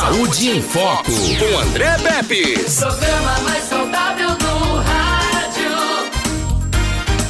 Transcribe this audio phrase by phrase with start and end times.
[0.00, 2.54] Saúde em Foco, com André Pepe.
[2.54, 5.70] Programa mais saudável do rádio.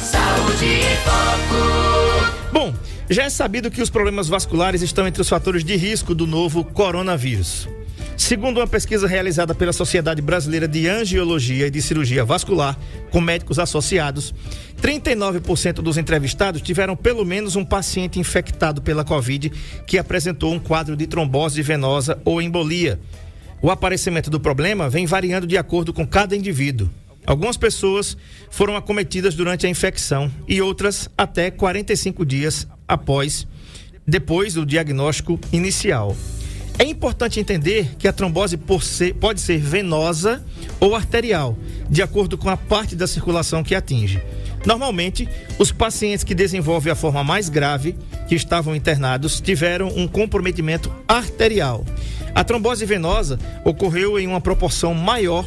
[0.01, 2.49] Saúde em Foco.
[2.53, 2.73] Bom,
[3.09, 6.63] já é sabido que os problemas vasculares estão entre os fatores de risco do novo
[6.63, 7.67] coronavírus.
[8.21, 12.77] Segundo uma pesquisa realizada pela Sociedade Brasileira de Angiologia e de Cirurgia Vascular,
[13.09, 14.31] com médicos associados,
[14.79, 19.49] 39% dos entrevistados tiveram pelo menos um paciente infectado pela Covid
[19.87, 22.99] que apresentou um quadro de trombose venosa ou embolia.
[23.59, 26.91] O aparecimento do problema vem variando de acordo com cada indivíduo.
[27.25, 28.15] Algumas pessoas
[28.51, 33.47] foram acometidas durante a infecção e outras até 45 dias após,
[34.07, 36.15] depois do diagnóstico inicial.
[36.79, 40.43] É importante entender que a trombose ser, pode ser venosa
[40.79, 41.57] ou arterial,
[41.89, 44.21] de acordo com a parte da circulação que atinge.
[44.65, 47.95] Normalmente, os pacientes que desenvolvem a forma mais grave,
[48.27, 51.83] que estavam internados, tiveram um comprometimento arterial.
[52.33, 55.45] A trombose venosa ocorreu em uma proporção maior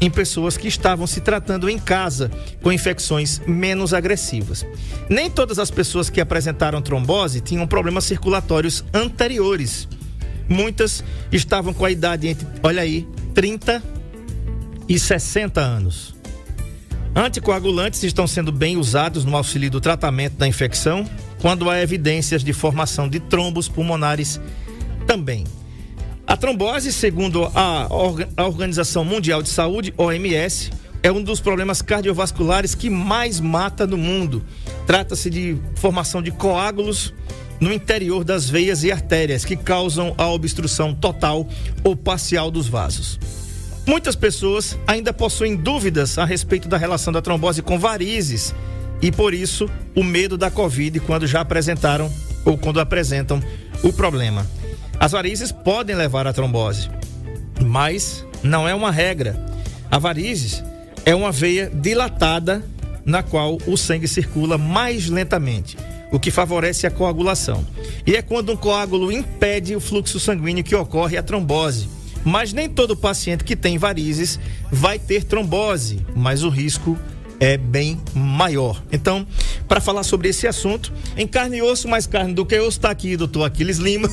[0.00, 2.30] em pessoas que estavam se tratando em casa
[2.62, 4.64] com infecções menos agressivas.
[5.08, 9.86] Nem todas as pessoas que apresentaram trombose tinham problemas circulatórios anteriores.
[10.50, 13.80] Muitas estavam com a idade entre, olha aí, 30
[14.88, 16.12] e 60 anos.
[17.14, 21.08] Anticoagulantes estão sendo bem usados no auxílio do tratamento da infecção,
[21.40, 24.40] quando há evidências de formação de trombos pulmonares
[25.06, 25.44] também.
[26.26, 27.88] A trombose, segundo a,
[28.44, 30.70] Organização Mundial de Saúde, OMS,
[31.02, 34.44] é um dos problemas cardiovasculares que mais mata no mundo.
[34.86, 37.12] Trata-se de formação de coágulos
[37.60, 41.46] no interior das veias e artérias que causam a obstrução total
[41.84, 43.20] ou parcial dos vasos.
[43.86, 48.54] Muitas pessoas ainda possuem dúvidas a respeito da relação da trombose com varizes
[49.02, 52.10] e por isso o medo da Covid quando já apresentaram
[52.44, 53.42] ou quando apresentam
[53.82, 54.46] o problema.
[54.98, 56.90] As varizes podem levar à trombose,
[57.62, 59.44] mas não é uma regra.
[59.90, 60.62] A varizes
[61.04, 62.62] é uma veia dilatada
[63.04, 65.76] na qual o sangue circula mais lentamente
[66.10, 67.66] o que favorece a coagulação.
[68.06, 71.88] E é quando um coágulo impede o fluxo sanguíneo que ocorre a trombose.
[72.24, 74.38] Mas nem todo paciente que tem varizes
[74.70, 76.98] vai ter trombose, mas o risco
[77.40, 78.82] é bem maior.
[78.92, 79.26] Então,
[79.66, 82.90] para falar sobre esse assunto, em carne e osso, mais carne do que osso, está
[82.90, 84.10] aqui, doutor Aquiles Lima.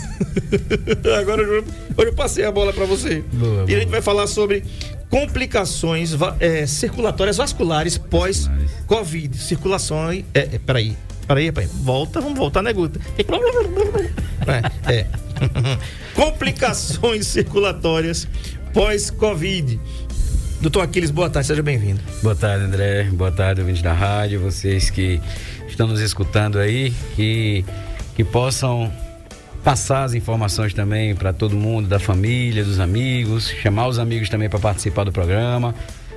[1.19, 1.65] Agora hoje
[1.97, 3.21] eu passei a bola para você.
[3.33, 4.63] Boa, e a gente vai falar sobre
[5.09, 9.37] complicações é, circulatórias vasculares pós-Covid.
[9.37, 10.09] Circulação.
[10.09, 10.95] É, é, peraí.
[11.27, 11.69] Peraí, peraí.
[11.81, 12.99] Volta, vamos voltar, né, Guta?
[14.87, 14.93] É.
[14.93, 15.07] é.
[16.15, 18.27] Complicações circulatórias
[18.73, 19.79] pós-Covid.
[20.61, 22.01] Doutor Aquiles, boa tarde, seja bem-vindo.
[22.23, 23.03] Boa tarde, André.
[23.11, 25.21] Boa tarde, ouvintes da rádio, vocês que
[25.67, 27.63] estão nos escutando aí, que,
[28.15, 28.91] que possam
[29.63, 34.49] passar as informações também para todo mundo, da família, dos amigos, chamar os amigos também
[34.49, 35.75] para participar do programa.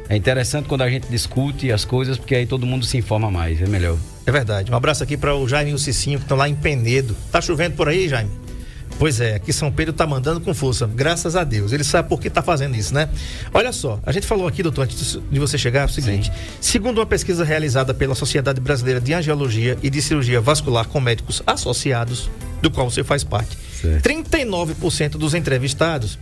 [0.08, 3.60] É interessante quando a gente discute as coisas, porque aí todo mundo se informa mais,
[3.60, 3.98] é melhor.
[4.30, 4.70] É verdade.
[4.70, 7.16] Um abraço aqui para o Jaime e o Cicinho, que estão lá em Penedo.
[7.32, 8.30] Tá chovendo por aí, Jaime?
[8.96, 11.72] Pois é, aqui São Pedro tá mandando com força, graças a Deus.
[11.72, 13.08] Ele sabe por que tá fazendo isso, né?
[13.52, 16.32] Olha só, a gente falou aqui, doutor, antes de você chegar, é o seguinte: Sim.
[16.60, 21.42] segundo uma pesquisa realizada pela Sociedade Brasileira de Angiologia e de Cirurgia Vascular com médicos
[21.44, 22.30] associados,
[22.62, 24.08] do qual você faz parte, certo.
[24.08, 26.18] 39% dos entrevistados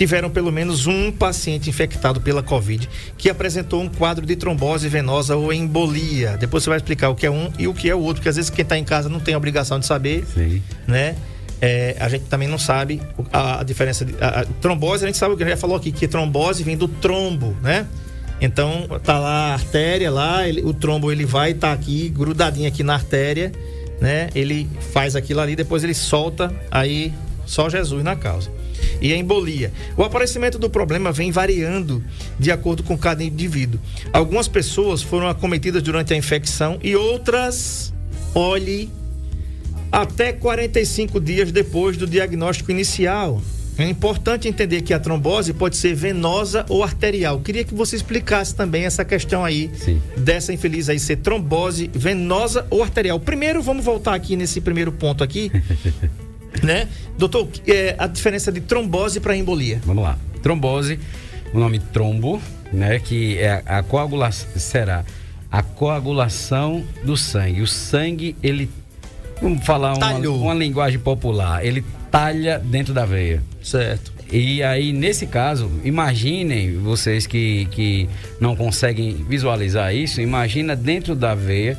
[0.00, 2.88] tiveram pelo menos um paciente infectado pela Covid
[3.18, 6.38] que apresentou um quadro de trombose venosa ou embolia.
[6.38, 8.30] Depois você vai explicar o que é um e o que é o outro, porque
[8.30, 10.62] às vezes quem está em casa não tem a obrigação de saber, Sim.
[10.88, 11.16] né?
[11.60, 15.18] É, a gente também não sabe a, a diferença de a, a, trombose, a gente
[15.18, 17.86] sabe o que já falou aqui, que trombose vem do trombo, né?
[18.40, 22.66] Então tá lá a artéria lá, ele, o trombo ele vai estar tá aqui grudadinho
[22.66, 23.52] aqui na artéria,
[24.00, 24.30] né?
[24.34, 27.12] Ele faz aquilo ali, depois ele solta, aí
[27.44, 28.50] só Jesus na causa
[29.00, 29.72] e a embolia.
[29.96, 32.02] O aparecimento do problema vem variando
[32.38, 33.80] de acordo com cada indivíduo.
[34.12, 37.92] Algumas pessoas foram acometidas durante a infecção e outras,
[38.34, 38.90] olhe,
[39.90, 43.40] até 45 dias depois do diagnóstico inicial.
[43.78, 47.40] É importante entender que a trombose pode ser venosa ou arterial.
[47.40, 50.02] Queria que você explicasse também essa questão aí Sim.
[50.18, 53.18] dessa infeliz aí ser trombose venosa ou arterial.
[53.18, 55.50] Primeiro, vamos voltar aqui nesse primeiro ponto aqui.
[56.62, 56.88] né?
[57.16, 59.80] Doutor, é a diferença de trombose para embolia?
[59.84, 60.18] Vamos lá.
[60.42, 60.98] Trombose,
[61.52, 62.40] o nome trombo,
[62.72, 62.98] né?
[62.98, 65.04] Que é a coagulação, será
[65.50, 67.60] a coagulação do sangue.
[67.60, 68.70] O sangue, ele,
[69.42, 73.42] vamos falar uma, uma linguagem popular, ele talha dentro da veia.
[73.62, 74.12] Certo.
[74.32, 78.08] E aí, nesse caso, imaginem vocês que, que
[78.40, 81.76] não conseguem visualizar isso, imagina dentro da veia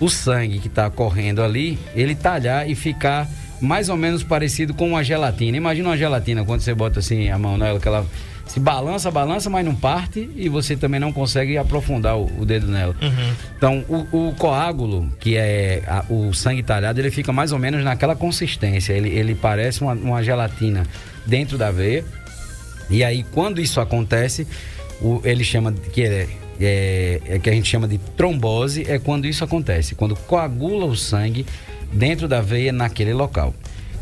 [0.00, 3.28] o sangue que está correndo ali, ele talhar e ficar
[3.62, 5.56] mais ou menos parecido com uma gelatina.
[5.56, 8.04] Imagina uma gelatina quando você bota assim a mão nela, que ela
[8.46, 12.66] se balança, balança, mas não parte e você também não consegue aprofundar o, o dedo
[12.66, 12.94] nela.
[13.00, 13.32] Uhum.
[13.56, 17.82] Então, o, o coágulo, que é a- o sangue talhado, ele fica mais ou menos
[17.84, 18.92] naquela consistência.
[18.92, 20.82] Ele, ele parece uma, uma gelatina
[21.24, 22.04] dentro da veia.
[22.90, 24.46] E aí, quando isso acontece,
[25.00, 26.28] o, ele chama que é,
[26.60, 30.96] é, é que a gente chama de trombose, é quando isso acontece, quando coagula o
[30.96, 31.46] sangue
[31.92, 33.54] dentro da veia naquele local.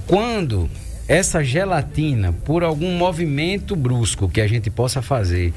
[0.07, 0.69] Quando
[1.09, 5.53] essa gelatina, por algum movimento brusco que a gente possa fazer,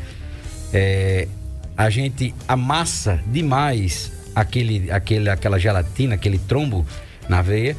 [0.73, 1.27] é,
[1.77, 6.85] a gente amassa demais aquele, aquele, aquela gelatina, aquele trombo
[7.29, 7.75] na veia,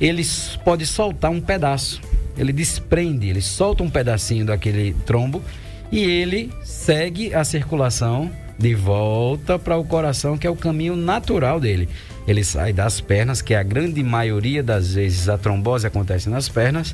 [0.00, 0.24] ele
[0.64, 2.00] pode soltar um pedaço.
[2.36, 5.42] Ele desprende, ele solta um pedacinho daquele trombo
[5.90, 11.58] e ele segue a circulação de volta para o coração, que é o caminho natural
[11.58, 11.88] dele.
[12.26, 16.92] Ele sai das pernas, que a grande maioria das vezes a trombose acontece nas pernas,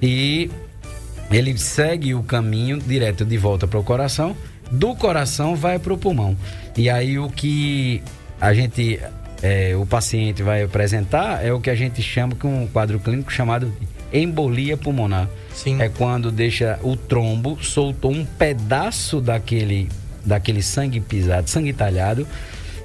[0.00, 0.50] e
[1.30, 4.36] ele segue o caminho direto de volta para o coração,
[4.70, 6.36] do coração vai para o pulmão.
[6.76, 8.02] E aí o que
[8.40, 8.98] a gente,
[9.42, 13.32] é, o paciente vai apresentar é o que a gente chama que um quadro clínico
[13.32, 15.28] chamado de embolia pulmonar.
[15.54, 15.80] Sim.
[15.80, 19.88] É quando deixa o trombo, soltou um pedaço daquele,
[20.24, 22.26] daquele sangue pisado, sangue talhado,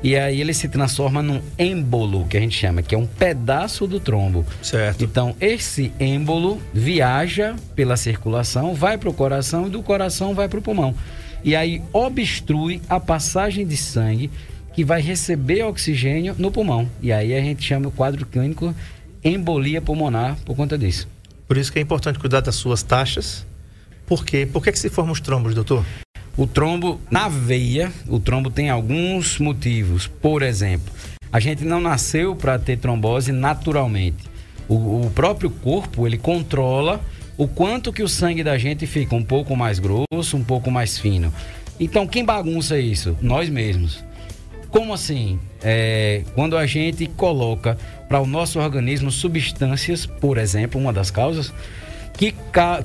[0.04, 3.88] e aí ele se transforma num êmbolo, que a gente chama, que é um pedaço
[3.88, 4.46] do trombo.
[4.62, 5.04] Certo.
[5.04, 10.60] Então, esse êmbolo viaja pela circulação, vai para o coração e do coração vai para
[10.60, 10.94] o pulmão.
[11.44, 14.30] E aí obstrui a passagem de sangue
[14.74, 16.90] que vai receber oxigênio no pulmão.
[17.02, 18.76] E aí a gente chama o quadro clínico
[19.24, 21.08] embolia pulmonar por conta disso.
[21.48, 23.46] Por isso que é importante cuidar das suas taxas.
[24.06, 24.48] Por quê?
[24.52, 25.86] Por que, que se formam os trombos, doutor?
[26.38, 30.06] O trombo na veia, o trombo tem alguns motivos.
[30.06, 30.94] Por exemplo,
[31.34, 34.24] a gente não nasceu para ter trombose naturalmente.
[34.70, 37.02] O, o próprio corpo ele controla
[37.36, 41.00] o quanto que o sangue da gente fica um pouco mais grosso, um pouco mais
[41.00, 41.34] fino.
[41.80, 43.18] Então quem bagunça isso?
[43.20, 44.04] Nós mesmos.
[44.70, 45.40] Como assim?
[45.64, 51.52] É, quando a gente coloca para o nosso organismo substâncias, por exemplo, uma das causas,
[52.14, 52.36] que,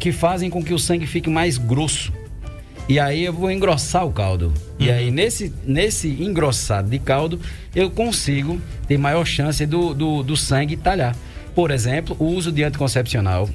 [0.00, 2.12] que fazem com que o sangue fique mais grosso.
[2.88, 4.52] E aí eu vou engrossar o caldo.
[4.78, 7.40] E aí nesse, nesse engrossado de caldo,
[7.74, 11.16] eu consigo ter maior chance do, do, do sangue talhar.
[11.54, 13.48] Por exemplo, o uso de anticoncepcional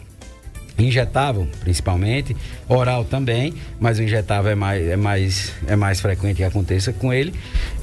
[0.78, 2.36] injetável, principalmente,
[2.68, 7.12] oral também, mas o injetável é mais, é mais, é mais frequente que aconteça com
[7.12, 7.34] ele,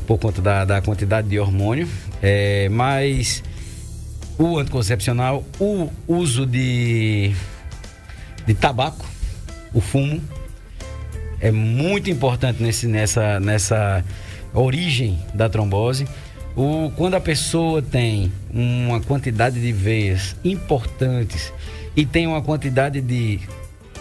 [0.06, 1.88] por conta da, da quantidade de hormônio.
[2.22, 3.42] É, mas
[4.38, 7.34] o anticoncepcional, o uso de,
[8.46, 9.04] de tabaco,
[9.72, 10.22] o fumo,
[11.44, 14.02] é muito importante nesse, nessa, nessa
[14.54, 16.08] origem da trombose.
[16.56, 21.52] O, quando a pessoa tem uma quantidade de veias importantes
[21.94, 23.40] e tem uma quantidade de,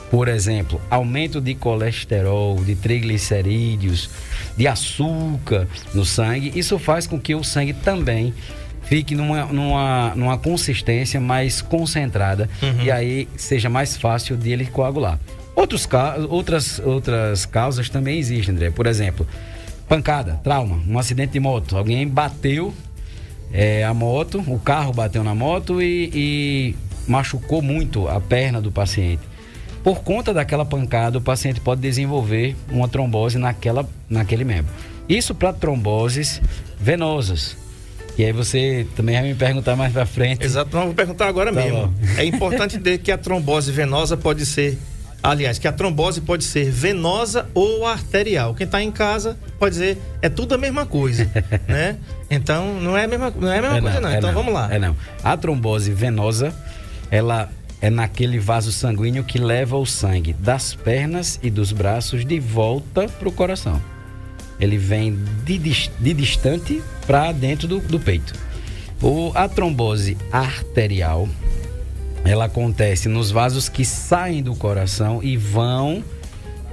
[0.10, 4.10] por exemplo, aumento de colesterol, de triglicerídeos,
[4.56, 8.34] de açúcar no sangue, isso faz com que o sangue também
[8.84, 12.50] fique numa, numa, numa consistência mais concentrada
[12.86, 15.20] e aí seja mais fácil de ele coagular.
[15.56, 15.88] Outros,
[16.30, 18.72] outras, outras causas também existem, André.
[18.72, 19.28] Por exemplo,
[19.88, 21.78] pancada, trauma, um acidente de moto.
[21.78, 22.74] Alguém bateu
[23.52, 26.76] é, a moto, o carro bateu na moto e, e
[27.08, 29.22] machucou muito a perna do paciente.
[29.84, 34.72] Por conta daquela pancada, o paciente pode desenvolver uma trombose naquela, naquele membro.
[35.08, 36.42] Isso para tromboses
[36.80, 37.58] venosas.
[38.18, 40.44] E aí você também vai me perguntar mais para frente.
[40.46, 41.88] Exato, não, vou perguntar agora Tá mesmo.
[41.88, 41.94] bom.
[42.18, 44.78] É importante entender que a trombose venosa pode ser,
[45.24, 48.54] aliás, que a trombose pode ser venosa ou arterial.
[48.54, 51.30] Quem está em casa pode dizer, é tudo a mesma coisa,
[51.68, 51.98] né?
[52.30, 54.10] Então, não é a mesma, não é a mesma É coisa não.
[54.10, 54.68] é Então, vamos lá.
[54.72, 54.96] É não.
[55.24, 56.54] A trombose venosa,
[57.10, 57.50] ela
[57.82, 63.08] é naquele vaso sanguíneo que leva o sangue das pernas e dos braços de volta
[63.08, 63.82] para o coração.
[64.60, 68.34] Ele vem de, de distante para dentro do, do peito.
[69.02, 71.28] O, a trombose arterial,
[72.26, 76.04] ela acontece nos vasos que saem do coração e vão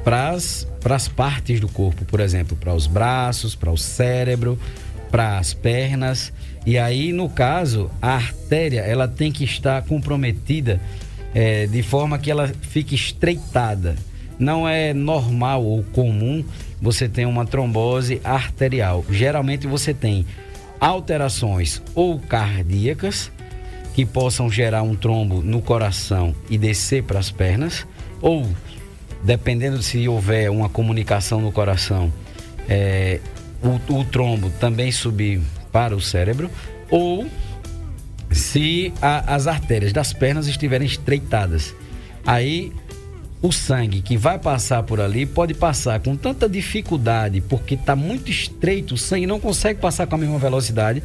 [0.04, 4.58] para as partes do corpo, por exemplo, para os braços, para o cérebro,
[5.10, 6.32] para as pernas.
[6.64, 10.80] E aí, no caso, a artéria ela tem que estar comprometida
[11.34, 13.96] eh, de forma que ela fique estreitada.
[14.38, 16.44] Não é normal ou comum
[16.80, 19.04] você ter uma trombose arterial.
[19.10, 20.24] Geralmente você tem
[20.80, 23.30] alterações ou cardíacas
[24.00, 27.86] que possam gerar um trombo no coração e descer para as pernas,
[28.22, 28.48] ou
[29.22, 32.10] dependendo se houver uma comunicação no coração,
[32.66, 33.20] é,
[33.62, 36.50] o, o trombo também subir para o cérebro,
[36.90, 37.26] ou
[38.30, 41.74] se a- as artérias das pernas estiverem estreitadas.
[42.24, 42.72] Aí
[43.42, 48.30] o sangue que vai passar por ali pode passar com tanta dificuldade, porque está muito
[48.30, 51.02] estreito, o sangue não consegue passar com a mesma velocidade.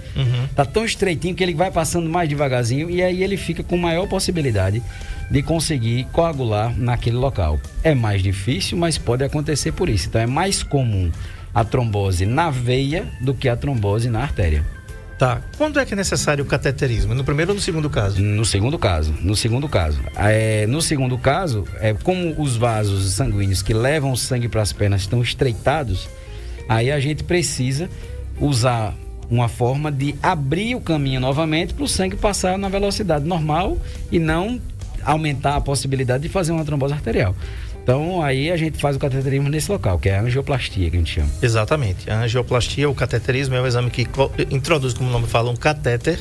[0.53, 4.07] Tá tão estreitinho que ele vai passando mais devagarzinho e aí ele fica com maior
[4.07, 4.83] possibilidade
[5.31, 7.59] de conseguir coagular naquele local.
[7.83, 10.07] É mais difícil, mas pode acontecer por isso.
[10.07, 11.09] Então é mais comum
[11.53, 14.74] a trombose na veia do que a trombose na artéria.
[15.17, 15.41] Tá.
[15.57, 17.13] Quando é que é necessário o cateterismo?
[17.13, 18.21] No primeiro ou no segundo caso?
[18.21, 19.99] No segundo caso, no segundo caso.
[20.17, 24.73] É, no segundo caso, é como os vasos sanguíneos que levam o sangue para as
[24.73, 26.09] pernas estão estreitados,
[26.67, 27.89] aí a gente precisa
[28.39, 28.93] usar
[29.29, 33.77] uma forma de abrir o caminho novamente para o sangue passar na velocidade normal
[34.11, 34.59] e não
[35.03, 37.35] aumentar a possibilidade de fazer uma trombose arterial.
[37.85, 40.99] Então aí a gente faz o cateterismo nesse local, que é a angioplastia que a
[40.99, 41.29] gente chama.
[41.39, 42.09] Exatamente.
[42.09, 44.07] A angioplastia, o cateterismo, é um exame que
[44.49, 46.17] introduz, como o nome fala, um catéter.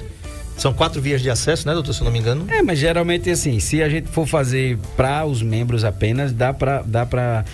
[0.58, 2.44] São quatro vias de acesso, né, doutor, se eu não me engano?
[2.50, 6.82] É, mas geralmente assim, se a gente for fazer para os membros apenas, dá para
[6.82, 7.44] dá para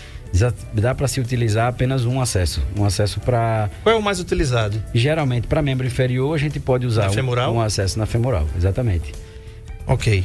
[0.75, 4.83] dá para se utilizar apenas um acesso, um acesso para Qual é o mais utilizado?
[4.93, 7.55] geralmente para membro inferior a gente pode usar Na um- femoral?
[7.55, 9.13] Um, acesso na femoral, exatamente.
[9.87, 10.25] Ok.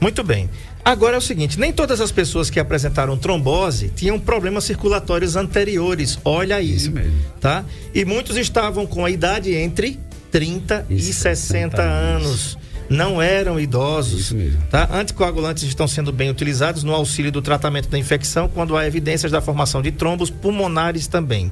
[0.00, 0.48] Muito bem.
[0.84, 6.18] Agora é o seguinte, nem todas as pessoas que apresentaram trombose tinham problemas circulatórios anteriores.
[6.24, 6.60] Olha.
[6.60, 7.18] Isso mesmo.
[7.40, 7.64] Tá?
[7.94, 9.98] E muitos estavam com a idade entre
[10.30, 12.58] 30 e, E 60 60 anos.
[12.90, 14.20] Não eram idosos.
[14.20, 14.60] Isso mesmo.
[14.70, 14.86] Tá?
[14.92, 19.40] Anticoagulantes estão sendo bem utilizados no auxílio do tratamento da infecção quando há evidências da
[19.40, 21.50] formação de trombos pulmonares também.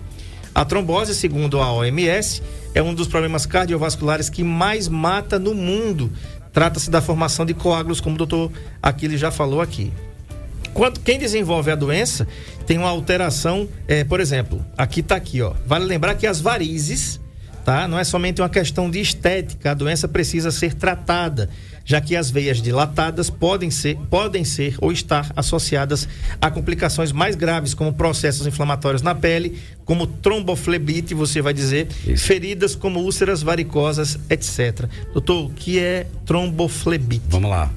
[0.55, 2.43] A trombose, segundo a OMS,
[2.75, 6.13] é um dos problemas cardiovasculares que mais mata no mundo.
[6.53, 9.93] Trata-se da formação de coágulos, como o doutor Aquiles já falou aqui.
[10.75, 12.27] Quando, quem desenvolve a doença
[12.67, 15.53] tem uma alteração, eh, por exemplo, aqui está aqui, ó.
[15.67, 17.21] Vale lembrar que as varizes,
[17.65, 17.87] tá?
[17.87, 21.51] Não é somente uma questão de estética, a doença precisa ser tratada,
[21.85, 26.09] já que as veias dilatadas podem ser, podem ser ou estar associadas
[26.41, 32.27] a complicações mais graves, como processos inflamatórios na pele, como tromboflebite, você vai dizer, Isso.
[32.27, 34.87] feridas como úlceras varicosas, etc.
[35.13, 37.25] Doutor, o que é tromboflebite?
[37.29, 37.71] Vamos lá.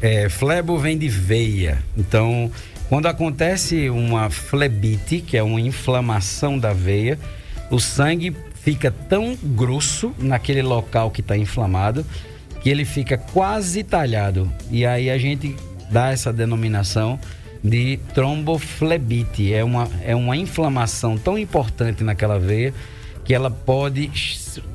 [0.00, 1.82] É, flebo vem de veia.
[1.96, 2.50] Então,
[2.88, 7.18] quando acontece uma flebite, que é uma inflamação da veia,
[7.70, 12.04] o sangue fica tão grosso naquele local que está inflamado
[12.62, 14.50] que ele fica quase talhado.
[14.70, 15.56] E aí a gente
[15.90, 17.18] dá essa denominação
[17.62, 19.52] de tromboflebite.
[19.52, 22.72] É uma, é uma inflamação tão importante naquela veia
[23.24, 24.10] que ela pode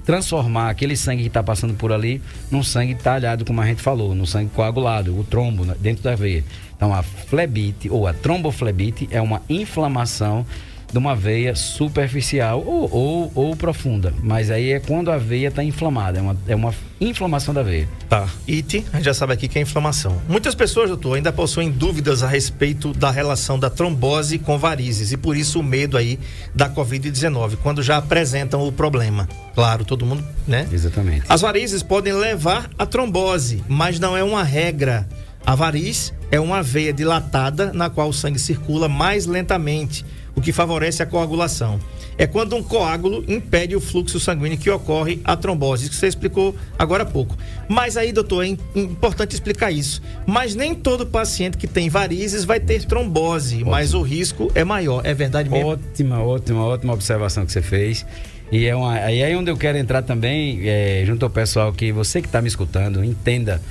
[0.05, 4.15] transformar aquele sangue que está passando por ali num sangue talhado, como a gente falou,
[4.15, 6.43] num sangue coagulado, o trombo né, dentro da veia.
[6.75, 10.45] Então a flebite ou a tromboflebite é uma inflamação
[10.91, 14.13] de uma veia superficial ou, ou, ou profunda.
[14.21, 17.87] Mas aí é quando a veia está inflamada, é uma, é uma inflamação da veia.
[18.09, 18.27] Tá.
[18.47, 20.21] IT, a gente já sabe aqui que é inflamação.
[20.27, 25.17] Muitas pessoas, doutor, ainda possuem dúvidas a respeito da relação da trombose com varizes e
[25.17, 26.19] por isso o medo aí
[26.55, 29.27] da Covid-19, quando já apresentam o problema.
[29.53, 30.67] Claro, todo mundo, né?
[30.71, 31.25] Exatamente.
[31.27, 35.07] As varizes podem levar à trombose, mas não é uma regra.
[35.45, 40.05] A variz é uma veia dilatada na qual o sangue circula mais lentamente,
[40.37, 41.79] o que favorece a coagulação.
[42.15, 46.55] É quando um coágulo impede o fluxo sanguíneo que ocorre a trombose, que você explicou
[46.77, 47.35] agora há pouco.
[47.67, 50.01] Mas aí, doutor, é im- importante explicar isso.
[50.25, 55.01] Mas nem todo paciente que tem varizes vai ter trombose, mas o risco é maior.
[55.03, 55.67] É verdade mesmo?
[55.69, 58.05] Ótima, ótima, ótima observação que você fez.
[58.51, 61.91] E é uma, aí é onde eu quero entrar também, é, junto ao pessoal que
[61.91, 63.61] você que está me escutando, entenda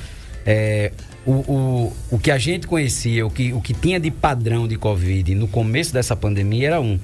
[0.45, 0.93] é,
[1.27, 4.77] o, o, o que a gente conhecia, o que, o que tinha de padrão de
[4.77, 6.99] Covid no começo dessa pandemia era um.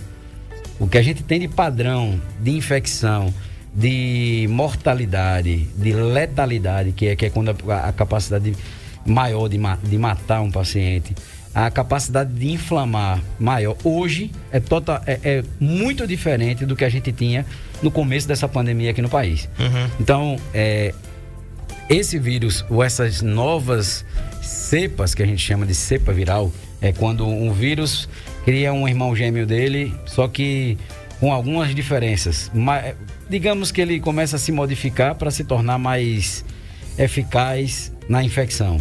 [0.79, 3.33] O que a gente tem de padrão de infecção,
[3.75, 8.55] de mortalidade, de letalidade, que é, que é quando a, a capacidade
[9.05, 11.15] maior de, ma- de matar um paciente,
[11.55, 16.89] a capacidade de inflamar maior, hoje é, total, é, é muito diferente do que a
[16.89, 17.45] gente tinha
[17.83, 19.49] no começo dessa pandemia aqui no país.
[20.01, 20.95] Então, é,
[21.89, 24.05] esse vírus, ou essas novas
[24.41, 28.09] cepas que a gente chama de cepa viral, é quando um vírus
[28.45, 30.77] cria um irmão gêmeo dele, só que
[31.21, 32.51] com algumas diferenças.
[32.53, 32.83] Ma-
[33.31, 36.45] digamos que ele começa a se modificar para se tornar mais
[36.99, 38.81] eficaz na infecção,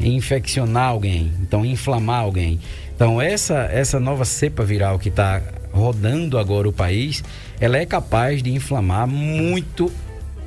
[0.00, 2.58] infeccionar alguém, então inflamar alguém.
[2.94, 5.40] Então essa essa nova cepa viral que está
[5.72, 7.22] rodando agora o país,
[7.60, 9.92] ela é capaz de inflamar muito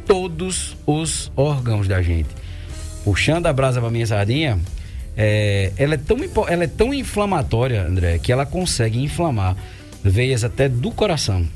[0.06, 2.30] todos os órgãos da gente.
[3.04, 4.60] Puxando a brasa para minha sardinha,
[5.16, 6.18] é, ela, é tão,
[6.48, 9.56] ela é tão inflamatória, André, que ela consegue inflamar
[10.04, 11.48] veias até do coração.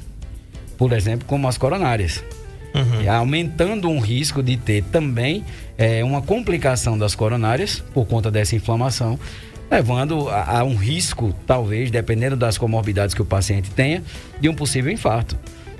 [0.77, 2.23] Por exemplo, como as coronárias.
[3.01, 5.45] E aumentando um risco de ter também
[5.77, 9.17] é, uma complicação das coronárias por conta dessa inflamação,
[9.71, 14.03] levando a, a um risco, talvez, dependendo das comorbidades que o paciente tenha,
[14.41, 15.37] de um possível infarto.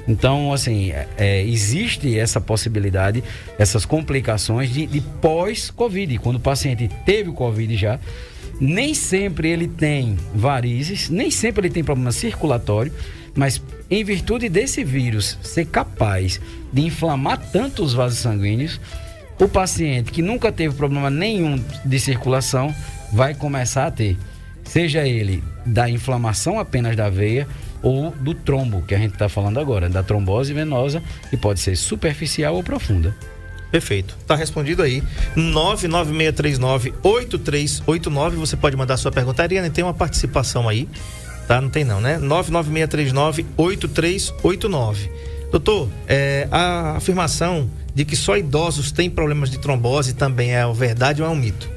[0.08, 3.24] Então, assim, é, é, existe essa possibilidade,
[3.58, 6.18] essas complicações de, de pós-Covid.
[6.20, 8.00] Quando o paciente teve o Covid já,
[8.60, 12.94] nem sempre ele tem varizes, nem sempre ele tem problema circulatório,
[13.34, 16.40] mas em virtude desse vírus ser capaz
[16.72, 18.80] de inflamar tanto os vasos sanguíneos,
[19.40, 22.74] o paciente que nunca teve problema nenhum de circulação
[23.12, 24.18] vai começar a ter,
[24.64, 27.46] seja ele da inflamação apenas da veia
[27.86, 31.77] ou do trombo, que a gente está falando agora, da trombose venosa, que pode ser
[31.77, 33.15] superficial ou profunda.
[33.72, 34.18] Perfeito.
[34.25, 35.04] Tá respondido aí.
[35.38, 38.32] 99639-8389.
[38.32, 39.44] Você pode mandar sua pergunta.
[39.44, 40.89] Ariane, tem uma participação aí.
[41.48, 41.62] Tá?
[41.62, 42.18] Não tem não, né?
[42.20, 45.12] 99639-8389.
[45.51, 51.22] Doutor, é, a afirmação de que só idosos têm problemas de trombose também é verdade
[51.22, 51.75] ou é um mito?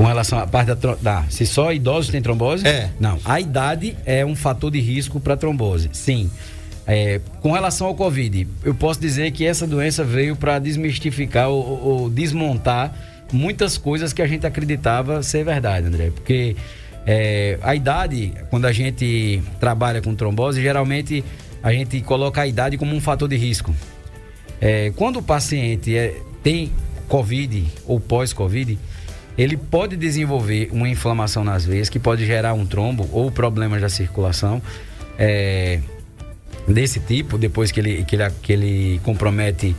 [0.00, 2.66] Com relação à parte da, tro- da se só idosos têm trombose?
[2.66, 2.88] É.
[2.98, 5.90] Não, a idade é um fator de risco para trombose.
[5.92, 6.30] Sim.
[6.86, 11.62] É, com relação ao Covid, eu posso dizer que essa doença veio para desmistificar ou,
[11.62, 12.94] ou- ou desmontar
[13.30, 16.10] muitas coisas que a gente acreditava ser verdade, André.
[16.14, 16.56] Porque
[17.06, 21.22] é, a idade, quando a gente trabalha com trombose, geralmente
[21.62, 23.74] a gente coloca a idade como um fator de risco.
[24.62, 26.72] É, quando o paciente é- tem
[27.06, 28.78] Covid ou pós-Covid,
[29.42, 33.88] ele pode desenvolver uma inflamação nas veias que pode gerar um trombo ou problemas da
[33.88, 34.60] circulação
[35.18, 35.80] é,
[36.68, 39.74] desse tipo, depois que ele, que ele, que ele compromete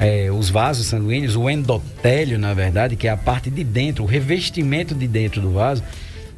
[0.00, 4.06] é, os vasos sanguíneos, o endotélio, na verdade, que é a parte de dentro, o
[4.06, 5.84] revestimento de dentro do vaso,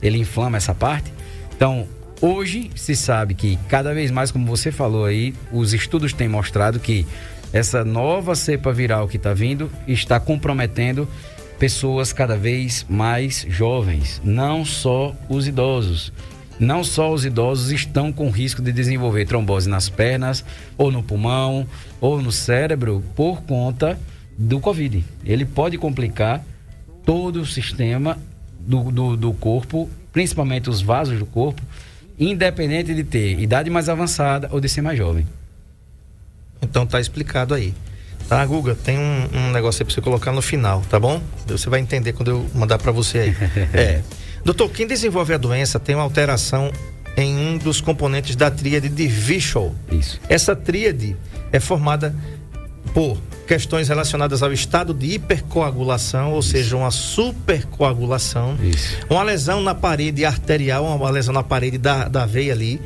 [0.03, 1.11] ele inflama essa parte.
[1.57, 1.89] Então,
[2.21, 6.79] hoje se sabe que cada vez mais, como você falou aí, os estudos têm mostrado
[6.79, 7.07] que
[7.55, 11.09] essa nova cepa viral que está vindo está comprometendo
[11.59, 16.13] pessoas cada vez mais jovens, não só os idosos.
[16.59, 20.43] Não só os idosos estão com risco de desenvolver trombose nas pernas,
[20.79, 21.67] ou no pulmão,
[22.01, 23.99] ou no cérebro, por conta
[24.39, 25.05] do Covid.
[25.25, 26.43] Ele pode complicar
[27.05, 28.19] todo o sistema
[28.59, 31.63] do, do, do corpo, principalmente os vasos do corpo,
[32.19, 35.27] independente de ter idade mais avançada ou de ser mais jovem.
[36.63, 37.75] Então tá explicado aí.
[38.29, 38.75] Tá, Guga?
[38.75, 41.21] Tem um, um negócio aí pra você colocar no final, tá bom?
[41.47, 43.37] Você vai entender quando eu mandar pra você aí.
[43.73, 44.03] é.
[44.45, 46.71] Doutor, quem desenvolve a doença tem uma alteração
[47.17, 49.75] em um dos componentes da tríade de Vichol.
[49.91, 50.21] Isso.
[50.29, 51.17] Essa tríade
[51.53, 52.15] é formada
[52.93, 58.97] por questões relacionadas ao estado de hipercoagulação, ou seja, uma supercoagulação, Isso.
[59.09, 62.81] uma lesão na parede arterial, uma lesão na parede da, da veia ali,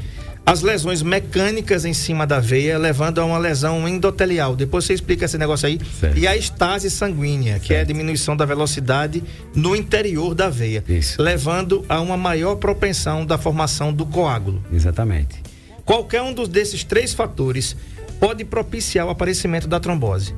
[0.44, 4.56] as lesões mecânicas em cima da veia, levando a uma lesão endotelial.
[4.56, 5.78] Depois você explica esse negócio aí.
[6.00, 6.18] Certo.
[6.18, 9.22] E a estase sanguínea, que é a diminuição da velocidade
[9.54, 11.22] no interior da veia, Isso.
[11.22, 14.62] levando a uma maior propensão da formação do coágulo.
[14.72, 15.42] Exatamente.
[15.84, 17.76] Qualquer um dos desses três fatores
[18.18, 20.34] pode propiciar o aparecimento da trombose.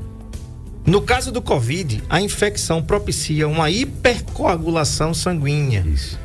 [0.85, 5.85] No caso do Covid, a infecção propicia uma hipercoagulação sanguínea.
[5.87, 6.19] Isso.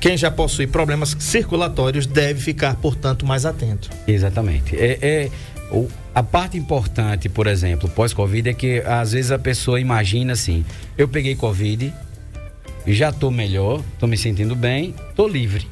[0.00, 3.90] Quem já possui problemas circulatórios deve ficar, portanto, mais atento.
[4.06, 4.76] Exatamente.
[4.76, 5.30] É, é-
[5.72, 10.64] o- a parte importante, por exemplo, pós-Covid, é que às vezes a pessoa imagina assim:
[10.96, 11.92] eu peguei Covid,
[12.86, 15.66] já tô melhor, tô me sentindo bem, tô livre.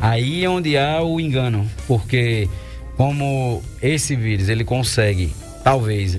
[0.00, 2.48] Aí é onde há o engano, porque
[2.96, 5.32] como esse vírus ele consegue,
[5.64, 6.18] talvez,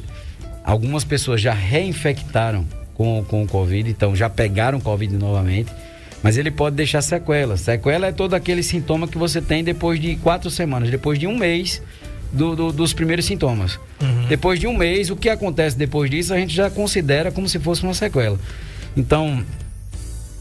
[0.64, 5.72] algumas pessoas já reinfectaram com, com o Covid, então já pegaram Covid novamente,
[6.24, 7.62] mas ele pode deixar sequelas.
[7.62, 11.38] Sequela é todo aquele sintoma que você tem depois de quatro semanas, depois de um
[11.38, 11.82] mês
[12.32, 13.80] do- do- dos primeiros sintomas.
[14.28, 17.58] Depois de um mês, o que acontece depois disso a gente já considera como se
[17.60, 18.40] fosse uma sequela.
[18.96, 19.44] Então,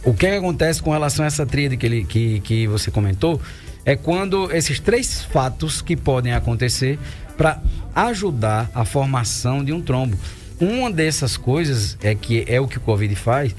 [0.05, 2.91] o que, é que acontece com relação a essa tríade que, ele, que, que você
[2.91, 3.41] comentou
[3.85, 6.99] é quando esses três fatos que podem acontecer
[7.37, 7.61] para
[7.95, 10.17] ajudar a formação de um trombo.
[10.61, 13.55] Uma dessas coisas é que é o que o Covid faz,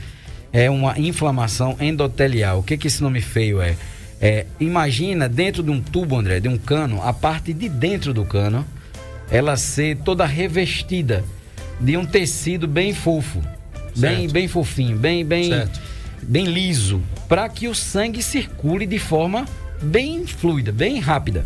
[0.51, 2.59] é uma inflamação endotelial.
[2.59, 3.75] O que, que esse nome feio é?
[4.21, 8.25] É, imagina dentro de um tubo, André, de um cano, a parte de dentro do
[8.25, 8.65] cano,
[9.31, 11.23] ela ser toda revestida
[11.79, 13.41] de um tecido bem fofo,
[13.95, 15.79] bem, bem fofinho, bem, bem, Certo.
[16.21, 19.45] bem liso, para que o sangue circule de forma
[19.81, 21.45] bem fluida, bem rápida,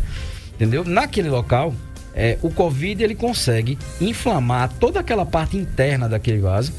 [0.54, 0.84] entendeu?
[0.84, 1.72] Naquele local,
[2.12, 6.72] é, o Covid ele consegue inflamar toda aquela parte interna daquele vaso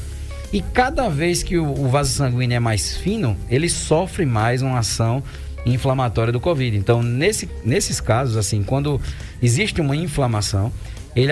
[0.56, 5.22] e cada vez que o, vaso sanguíneo é mais fino, ele sofre mais uma ação
[5.66, 6.74] inflamatória do Covid.
[6.78, 8.98] Então, nesse, nesses casos, assim, quando
[9.42, 10.72] existe uma inflamação,
[11.14, 11.30] ele,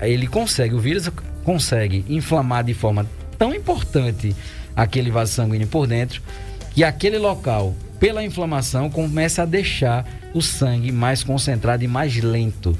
[0.00, 1.10] ele consegue, o vírus
[1.44, 4.34] consegue inflamar de forma tão importante
[4.74, 6.22] aquele vaso sanguíneo por dentro
[6.70, 12.74] que aquele local, pela inflamação, começa a deixar o sangue mais concentrado e mais lento.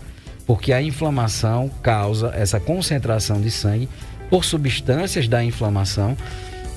[0.46, 3.86] Porque a inflamação causa essa concentração de sangue
[4.34, 6.16] por substâncias da inflamação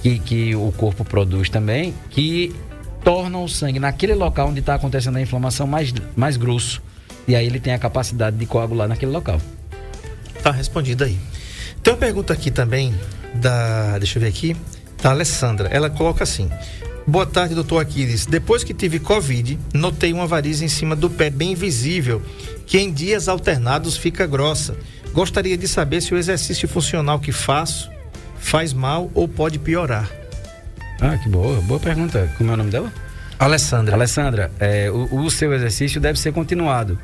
[0.04, 2.56] que, que o corpo produz também, que
[3.04, 6.84] tornam o sangue naquele local onde está acontecendo a inflamação mais, mais grosso.
[7.28, 9.42] E aí ele tem a capacidade de coagular naquele local.
[10.44, 11.18] Tá respondido aí.
[11.82, 12.94] Tem uma pergunta aqui também
[13.34, 13.98] da.
[13.98, 14.56] Deixa eu ver aqui.
[15.02, 15.68] Da Alessandra.
[15.70, 16.52] Ela coloca assim.
[17.08, 18.28] Boa tarde, doutor Aquiles.
[18.28, 22.22] Depois que tive Covid, notei uma variz em cima do pé bem visível,
[22.68, 24.76] que em dias alternados fica grossa.
[25.14, 27.90] Gostaria de saber se o exercício funcional que faço
[28.38, 30.10] faz mal ou pode piorar.
[31.02, 32.32] Ah, que boa, boa pergunta.
[32.38, 32.92] Como é o nome dela?
[33.40, 33.94] Alessandra.
[33.94, 36.98] Alessandra, é, o, o seu exercício deve ser continuado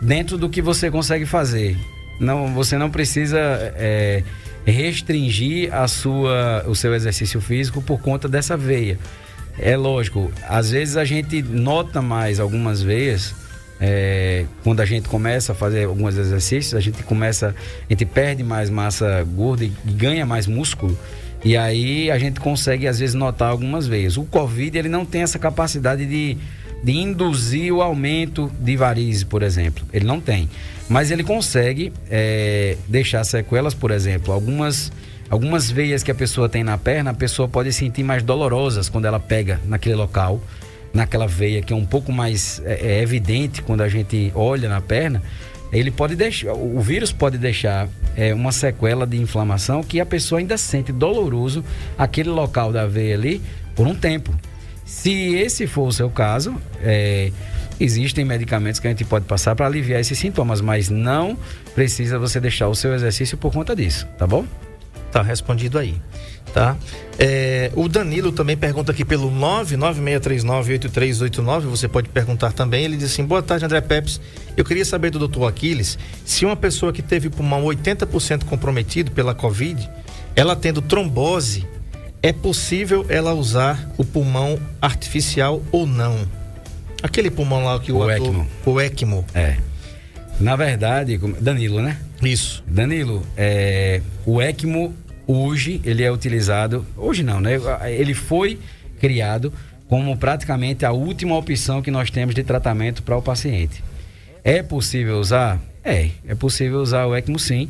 [0.00, 1.76] dentro do que você consegue fazer.
[2.18, 4.22] Não, você não precisa é,
[4.64, 8.98] restringir a sua, o seu exercício físico por conta dessa veia.
[9.58, 13.34] É lógico, às vezes a gente nota mais algumas veias
[13.80, 17.54] é, quando a gente começa a fazer alguns exercícios, a gente começa,
[17.88, 20.96] a gente perde mais massa gorda e ganha mais músculo.
[21.44, 24.16] E aí a gente consegue às vezes notar algumas veias.
[24.16, 26.36] O Covid ele não tem essa capacidade de,
[26.82, 29.84] de induzir o aumento de varizes, por exemplo.
[29.92, 30.48] Ele não tem.
[30.88, 34.90] Mas ele consegue é, deixar sequelas, por exemplo, algumas
[35.28, 39.06] algumas veias que a pessoa tem na perna, a pessoa pode sentir mais dolorosas quando
[39.06, 40.40] ela pega naquele local,
[40.96, 44.80] naquela veia que é um pouco mais é, é evidente quando a gente olha na
[44.80, 45.22] perna.
[45.72, 50.38] Ele pode deixar, o vírus pode deixar é, uma sequela de inflamação que a pessoa
[50.38, 51.64] ainda sente doloroso
[51.98, 53.42] aquele local da veia ali
[53.74, 54.34] por um tempo.
[54.84, 57.32] Se esse for o seu caso, é,
[57.78, 61.36] existem medicamentos que a gente pode passar para aliviar esses sintomas, mas não
[61.74, 64.46] precisa você deixar o seu exercício por conta disso, tá bom?
[65.10, 65.96] Tá respondido aí,
[66.56, 66.74] tá?
[67.18, 72.84] É, o Danilo também pergunta aqui pelo 996398389, você pode perguntar também.
[72.84, 74.18] Ele diz assim: "Boa tarde, André Pepes.
[74.56, 75.44] Eu queria saber do Dr.
[75.44, 79.88] Aquiles se uma pessoa que teve pulmão 80% comprometido pela COVID,
[80.34, 81.66] ela tendo trombose,
[82.22, 86.16] é possível ela usar o pulmão artificial ou não?
[87.02, 88.46] Aquele pulmão lá que o, O ator- ECMO.
[88.64, 89.24] o ECMO.
[89.34, 89.56] É.
[90.40, 91.98] Na verdade, Danilo, né?
[92.22, 92.64] Isso.
[92.66, 94.94] Danilo, é, o ECMO
[95.26, 97.58] hoje ele é utilizado, hoje não, né?
[97.90, 98.58] Ele foi
[99.00, 99.52] criado
[99.88, 103.82] como praticamente a última opção que nós temos de tratamento para o paciente.
[104.42, 105.60] É possível usar?
[105.84, 107.68] É, é possível usar o ECMO sim.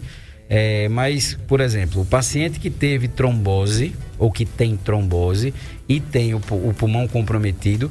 [0.49, 5.53] É, mas, por exemplo, o paciente que teve trombose ou que tem trombose
[5.89, 7.91] e tem o, o pulmão comprometido,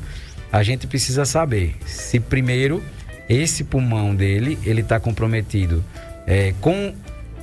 [0.51, 2.81] a gente precisa saber se primeiro
[3.27, 5.83] esse pulmão dele ele está comprometido
[6.25, 6.93] é, com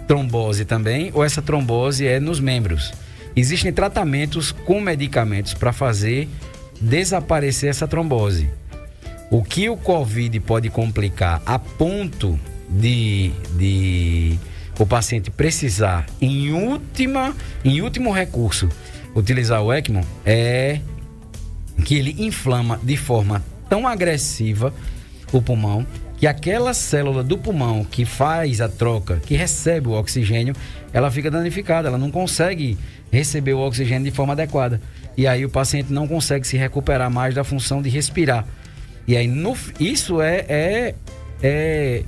[0.06, 2.92] trombose também ou essa trombose é nos membros.
[3.34, 6.28] Existem tratamentos com medicamentos para fazer
[6.80, 8.50] desaparecer essa trombose.
[9.30, 12.38] O que o Covid pode complicar a ponto
[12.68, 14.38] de, de
[14.78, 17.34] o paciente precisar, em, última,
[17.64, 18.68] em último recurso,
[19.14, 20.80] utilizar o ECMO é
[21.84, 24.72] que ele inflama de forma tão agressiva
[25.32, 25.86] o pulmão
[26.22, 30.54] que aquela célula do pulmão que faz a troca, que recebe o oxigênio,
[30.92, 32.78] ela fica danificada, ela não consegue
[33.10, 34.80] receber o oxigênio de forma adequada.
[35.16, 38.46] E aí o paciente não consegue se recuperar mais da função de respirar.
[39.04, 40.94] E aí no, isso é, é,
[41.42, 42.04] é,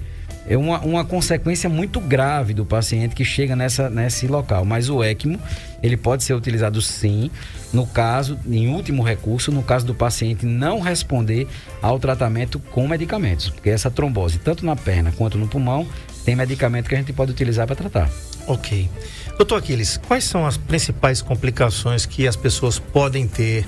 [0.47, 4.65] é uma, uma consequência muito grave do paciente que chega nessa, nesse local.
[4.65, 5.39] Mas o ECMO,
[5.83, 7.31] ele pode ser utilizado sim,
[7.73, 11.47] no caso, em último recurso, no caso do paciente não responder
[11.81, 13.49] ao tratamento com medicamentos.
[13.49, 15.87] Porque essa trombose, tanto na perna quanto no pulmão,
[16.25, 18.11] tem medicamento que a gente pode utilizar para tratar.
[18.47, 18.89] Ok.
[19.37, 23.67] Doutor Aquiles, quais são as principais complicações que as pessoas podem ter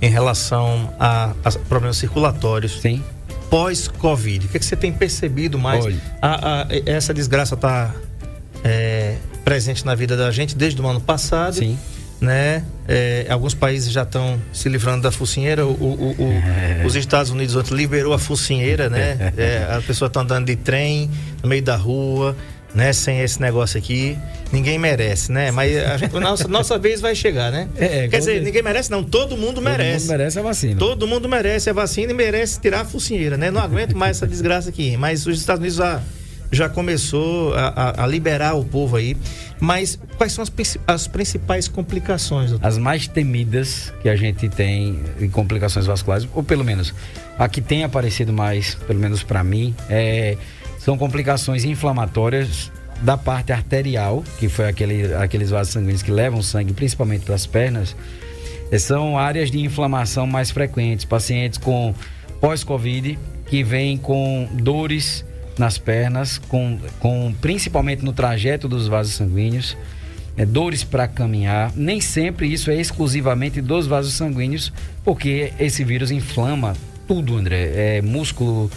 [0.00, 3.02] em relação a, a problemas circulatórios Sim.
[3.50, 4.46] pós-Covid?
[4.46, 5.84] O que, é que você tem percebido mais?
[6.22, 7.94] A- a- essa desgraça está
[9.44, 11.54] presente na vida da gente desde o ano passado.
[11.54, 11.78] Sim.
[12.18, 12.64] Né?
[12.88, 15.66] É, alguns países já estão se livrando da focinheira.
[15.66, 16.82] O, o- o- É.
[16.86, 19.32] Os Estados Unidos ontem liberou a focinheira, né?
[19.36, 21.10] É, as pessoas estão andando de trem
[21.42, 22.34] no meio da rua,
[22.76, 22.92] né?
[22.92, 24.16] Sem esse negócio aqui.
[24.52, 25.50] Ninguém merece, né?
[25.50, 27.68] Mas a nossa, nossa vez vai chegar, né?
[27.76, 29.02] É, Quer com dizer, ninguém merece, não.
[29.02, 29.92] Todo mundo merece.
[29.92, 30.76] Todo mundo merece a vacina.
[30.78, 33.50] Todo mundo merece a vacina e merece tirar a focinheira, né?
[33.50, 34.96] Não aguento mais essa desgraça aqui.
[34.96, 36.00] Mas os Estados Unidos já,
[36.52, 39.16] já começou a, a- a liberar o povo aí.
[39.58, 40.52] Mas quais são as,
[40.86, 42.66] as principais complicações, doutor?
[42.66, 46.92] As mais temidas que a gente tem em complicações vasculares, ou pelo menos
[47.38, 50.36] a que tem aparecido mais, pelo menos para mim, é,
[50.86, 52.70] são complicações inflamatórias
[53.02, 57.44] da parte arterial, que foi aquele, aqueles vasos sanguíneos que levam sangue principalmente para as
[57.44, 57.96] pernas.
[58.70, 61.04] Eh, São áreas de inflamação mais frequentes.
[61.04, 61.92] Pacientes com
[62.40, 65.24] pós-Covid que vêm com dores
[65.58, 69.76] nas pernas, com, com principalmente no trajeto dos vasos sanguíneos,
[70.36, 71.72] é, dores para caminhar.
[71.74, 74.72] Nem sempre isso é exclusivamente dos vasos sanguíneos,
[75.02, 76.74] porque esse vírus inflama
[77.08, 77.72] tudo, André.
[77.74, 78.70] É músculo,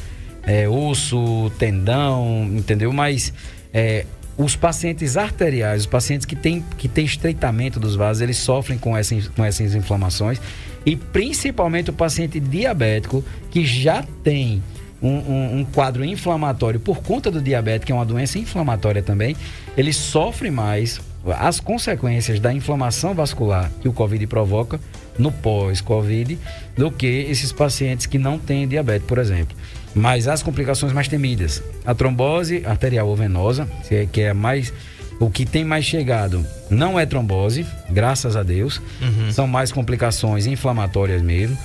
[0.43, 2.91] é osso, tendão, entendeu?
[2.91, 3.33] Mas
[3.73, 4.05] é,
[4.37, 8.95] os pacientes arteriais, os pacientes que têm, que têm estreitamento dos vasos, eles sofrem com,
[8.95, 10.39] essa, com essas inflamações.
[10.85, 14.63] E principalmente o paciente diabético, que já tem
[15.01, 19.35] um, um, um, quadro inflamatório por conta do diabetes, que é uma doença inflamatória também,
[19.75, 21.01] ele sofre mais
[21.37, 24.79] as consequências da inflamação vascular que o Covid provoca
[25.17, 26.39] no pós-Covid
[26.77, 29.55] do que esses pacientes que não têm diabetes, por exemplo.
[29.95, 33.67] Mas as complicações mais temidas, a trombose arterial ou venosa,
[34.11, 34.71] que é mais
[35.19, 38.81] o que tem mais chegado não é trombose, graças a Deus.
[39.01, 39.31] Uhum.
[39.31, 41.57] São mais complicações inflamatórias mesmo.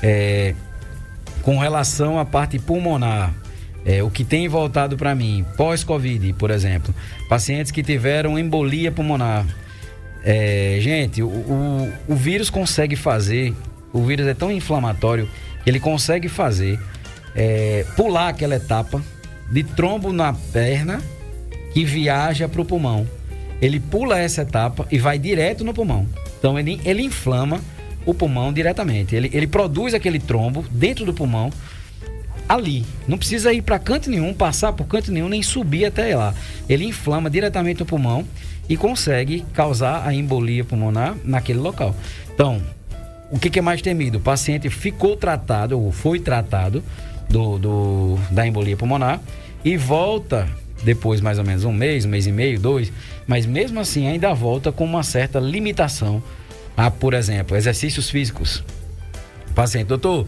[0.00, 0.54] É,
[1.42, 3.34] com relação à parte pulmonar,
[3.84, 6.94] é, o que tem voltado para mim, pós-Covid, por exemplo,
[7.28, 9.44] pacientes que tiveram embolia pulmonar.
[10.22, 13.54] É, gente, o, o, o, vírus consegue fazer,
[13.92, 15.28] o vírus é tão inflamatório
[15.64, 16.78] que ele consegue fazer
[17.34, 19.02] é, pular aquela etapa
[19.50, 21.02] de trombo na perna
[21.72, 23.06] que viaja para o pulmão.
[23.60, 26.06] Ele pula essa etapa e vai direto no pulmão.
[26.38, 27.60] Então ele, ele inflama
[28.06, 29.14] o pulmão diretamente.
[29.14, 31.50] Ele, ele produz aquele trombo dentro do pulmão
[32.48, 32.84] ali.
[33.06, 36.34] Não precisa ir para canto nenhum, passar por canto nenhum, nem subir até lá.
[36.68, 38.26] Ele inflama diretamente o pulmão
[38.68, 41.94] e consegue causar a embolia pulmonar naquele local.
[42.32, 42.60] Então,
[43.30, 44.18] o que, que é mais temido?
[44.18, 46.82] O paciente ficou tratado ou foi tratado
[47.30, 49.20] do, do, da embolia pulmonar
[49.64, 50.48] e volta
[50.82, 52.92] depois mais ou menos um mês, um mês e meio, dois,
[53.26, 56.22] mas mesmo assim ainda volta com uma certa limitação
[56.76, 58.64] a, por exemplo, exercícios físicos.
[59.54, 60.26] Paciente, doutor,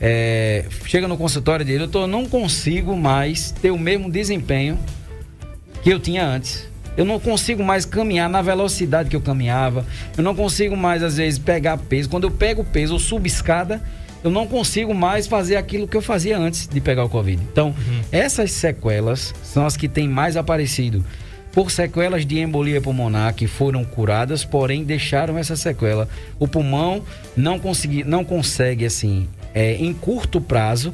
[0.00, 4.78] é, chega no consultório dele, doutor, não consigo mais ter o mesmo desempenho
[5.82, 6.68] que eu tinha antes.
[6.96, 9.86] Eu não consigo mais caminhar na velocidade que eu caminhava.
[10.16, 12.08] Eu não consigo mais, às vezes, pegar peso.
[12.08, 13.82] Quando eu pego peso ou subo escada,
[14.22, 17.40] eu não consigo mais fazer aquilo que eu fazia antes de pegar o Covid.
[17.50, 18.00] Então, uhum.
[18.10, 21.04] essas sequelas são as que têm mais aparecido.
[21.52, 26.08] Por sequelas de embolia pulmonar que foram curadas, porém deixaram essa sequela.
[26.38, 27.02] O pulmão
[27.34, 30.92] não, consegui, não consegue, assim, é, em curto prazo,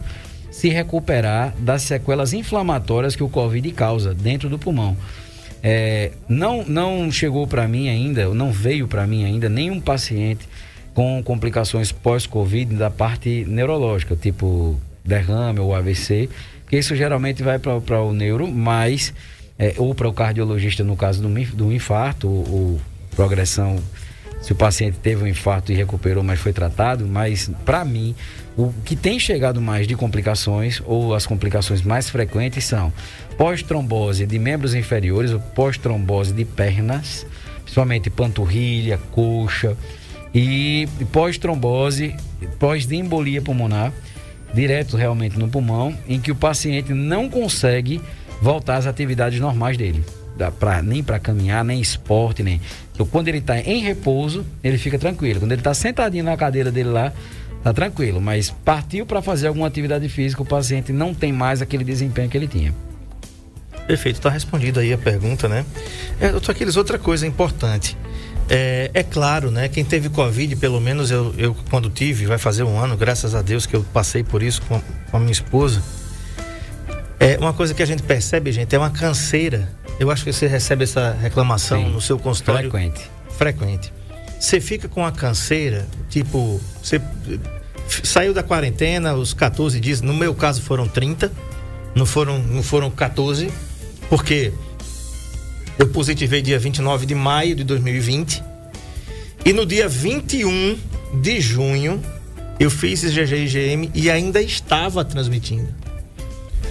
[0.52, 4.96] se recuperar das sequelas inflamatórias que o Covid causa dentro do pulmão.
[5.62, 10.48] É, não, não chegou para mim ainda, não veio para mim ainda nenhum paciente
[10.94, 16.28] com complicações pós-Covid da parte neurológica, tipo derrame ou AVC,
[16.68, 19.12] que isso geralmente vai para o neuro, mas
[19.58, 22.80] é, ou para o cardiologista no caso do, do infarto ou, ou,
[23.14, 23.78] progressão,
[24.40, 28.14] se o paciente teve um infarto e recuperou, mas foi tratado, mas para mim
[28.56, 32.92] o que tem chegado mais de complicações ou as complicações mais frequentes são
[33.36, 37.26] pós-trombose de membros inferiores pós-trombose de pernas,
[37.62, 39.76] principalmente panturrilha, coxa,
[40.34, 42.14] e pós-trombose,
[42.58, 43.92] pós-embolia pulmonar,
[44.54, 48.00] direto realmente no pulmão, em que o paciente não consegue
[48.40, 50.04] voltar às atividades normais dele.
[50.58, 52.60] Pra, nem para caminhar, nem esporte, nem.
[52.92, 55.40] Então, quando ele está em repouso, ele fica tranquilo.
[55.40, 57.12] Quando ele está sentadinho na cadeira dele lá,
[57.62, 58.20] tá tranquilo.
[58.20, 62.36] Mas partiu para fazer alguma atividade física, o paciente não tem mais aquele desempenho que
[62.36, 62.74] ele tinha.
[63.92, 65.66] Perfeito, está respondido aí a pergunta, né?
[66.18, 67.94] É, doutor Aquiles, outra coisa importante.
[68.48, 69.68] É, é, claro, né?
[69.68, 73.42] Quem teve Covid, pelo menos eu, eu, quando tive, vai fazer um ano, graças a
[73.42, 75.82] Deus que eu passei por isso com, com a minha esposa.
[77.20, 79.70] É uma coisa que a gente percebe, gente, é uma canseira.
[80.00, 82.70] Eu acho que você recebe essa reclamação Sim, no seu consultório.
[82.70, 83.10] Frequente.
[83.36, 83.92] Frequente.
[84.40, 86.98] Você fica com a canseira, tipo, você
[88.02, 91.30] saiu da quarentena os 14 dias, no meu caso foram 30,
[91.94, 93.52] não foram, não foram 14,
[94.12, 94.52] porque
[95.78, 98.44] eu positivei dia 29 de maio de 2020.
[99.42, 100.78] E no dia 21
[101.22, 101.98] de junho,
[102.60, 105.66] eu fiz IgG e IgM e ainda estava transmitindo.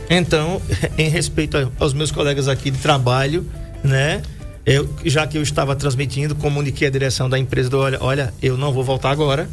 [0.08, 0.62] Então,
[1.00, 3.44] em respeito aos meus colegas aqui de trabalho,
[3.84, 4.22] né?
[4.64, 8.56] Eu, já que eu estava transmitindo, comuniquei a direção da empresa do olha, olha, eu
[8.56, 9.50] não vou voltar agora,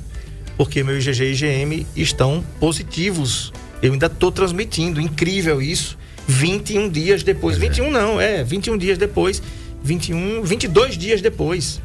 [0.59, 3.51] porque meu IgG e IgM estão positivos.
[3.81, 5.96] Eu ainda estou transmitindo, incrível isso.
[6.29, 7.57] 21 dias depois.
[7.57, 7.91] Pois 21 é.
[7.91, 9.43] não, é, 21 dias depois.
[9.83, 11.81] 21, 22 dias depois.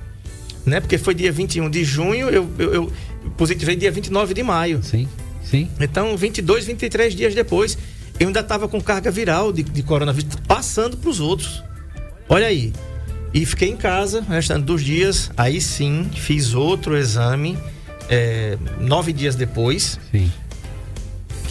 [0.65, 0.79] Né?
[0.79, 2.93] Porque foi dia 21 de junho, eu, eu, eu
[3.37, 4.83] positivei dia 29 de maio.
[4.83, 5.07] Sim,
[5.43, 5.69] sim.
[5.79, 7.77] Então, 22, 23 dias depois,
[8.19, 11.63] eu ainda estava com carga viral de, de coronavírus passando para os outros.
[12.27, 12.73] Olha aí.
[13.33, 15.31] E fiquei em casa restante dos dias.
[15.35, 17.57] Aí sim, fiz outro exame
[18.09, 19.99] é, nove dias depois.
[20.11, 20.31] Sim.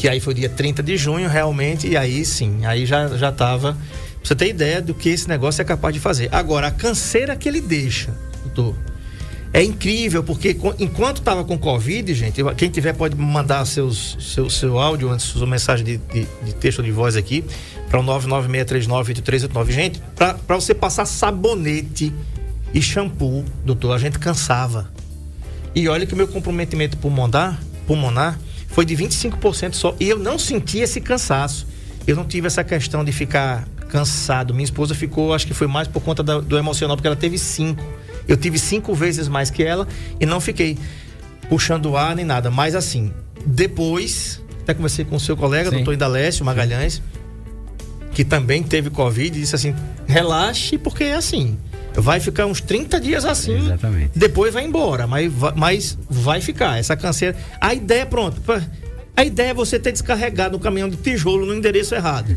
[0.02, 1.86] Que aí foi dia 30 de junho, realmente.
[1.86, 3.74] E aí sim, aí já, já tava.
[3.74, 3.80] Pra
[4.24, 6.28] você ter ideia do que esse negócio é capaz de fazer.
[6.32, 8.12] Agora, a canseira que ele deixa,
[8.42, 8.74] doutor.
[9.52, 14.76] É incrível, porque enquanto estava com Covid, gente, quem tiver pode mandar seus, seu, seu
[14.76, 17.44] áudio, antes sua mensagem de, de, de texto ou de voz aqui,
[17.88, 19.70] para o 996398389.
[19.70, 22.12] Gente, para você passar sabonete
[22.74, 24.90] e shampoo, doutor, a gente cansava.
[25.72, 28.36] E olha que o meu comprometimento pulmonar, pulmonar
[28.72, 29.94] foi de 25% só.
[30.00, 31.66] E eu não senti esse cansaço.
[32.06, 34.52] Eu não tive essa questão de ficar cansado.
[34.52, 37.38] Minha esposa ficou, acho que foi mais por conta da- do emocional, porque ela teve
[37.38, 37.82] cinco.
[38.26, 39.86] Eu tive cinco vezes mais que ela
[40.20, 40.76] e não fiquei
[41.48, 42.50] puxando ar nem nada.
[42.50, 43.12] Mas assim,
[43.46, 45.76] depois, até conversei com o seu colega, Sim.
[45.76, 47.02] doutor Indalécio Magalhães,
[48.12, 49.74] que também teve Covid, e disse assim:
[50.06, 51.56] relaxe, porque é assim.
[51.94, 53.56] Vai ficar uns 30 dias assim.
[53.58, 54.18] Exatamente.
[54.18, 56.78] Depois vai embora, mas vai, mas vai ficar.
[56.78, 57.36] Essa canseira.
[57.60, 58.40] A ideia, pronto.
[59.14, 62.36] A ideia é você ter descarregado um caminhão de tijolo no endereço errado.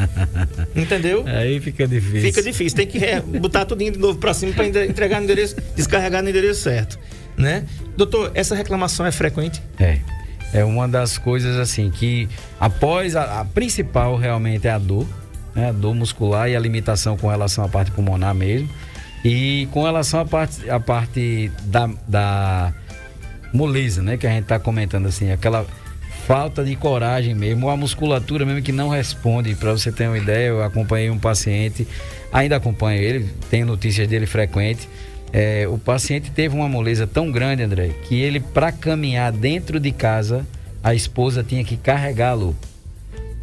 [0.74, 1.22] Entendeu?
[1.26, 2.20] Aí fica difícil.
[2.22, 2.76] Fica difícil.
[2.76, 2.98] Tem que
[3.38, 6.98] botar tudinho de novo pra cima pra ainda entregar no endereço, descarregar no endereço certo.
[7.36, 7.64] Né?
[7.96, 9.62] Doutor, essa reclamação é frequente?
[9.78, 9.98] É.
[10.52, 12.26] É uma das coisas assim que
[12.58, 15.06] após a, a principal realmente é a dor,
[15.54, 15.72] né?
[15.72, 18.68] Dor muscular e a limitação com relação à parte pulmonar mesmo.
[19.24, 22.72] E com relação à parte, à parte da, da
[23.52, 24.16] moleza, né?
[24.16, 25.66] Que a gente tá comentando assim, aquela
[26.26, 29.54] falta de coragem mesmo, a musculatura mesmo que não responde.
[29.54, 31.88] Para você ter uma ideia, eu acompanhei um paciente,
[32.32, 34.88] ainda acompanho ele, tenho notícias dele frequente.
[35.32, 39.90] É, o paciente teve uma moleza tão grande, André, que ele, para caminhar dentro de
[39.90, 40.46] casa,
[40.82, 42.54] a esposa tinha que carregá-lo.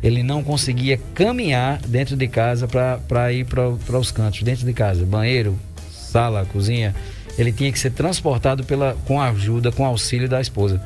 [0.04, 5.06] Ele não conseguia caminhar dentro de casa para ir para os cantos, dentro de casa,
[5.06, 5.58] banheiro,
[5.90, 6.96] sala, cozinha.
[7.38, 10.82] Ele tinha que ser transportado pela, com a ajuda, com auxílio da esposa.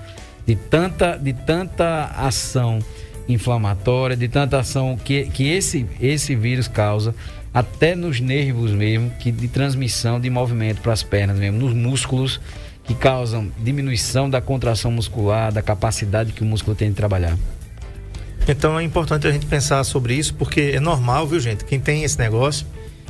[0.46, 2.80] De tanta, de tanta ação
[3.28, 7.14] inflamatória, de tanta ação que, que esse, esse vírus causa,
[7.54, 12.40] até nos nervos mesmo, que de transmissão de movimento para as pernas mesmo, nos músculos,
[12.84, 17.38] que causam diminuição da contração muscular, da capacidade que o músculo tem de trabalhar.
[18.50, 21.64] Então é importante a gente pensar sobre isso, porque é normal, viu, gente?
[21.64, 22.66] Quem tem esse negócio,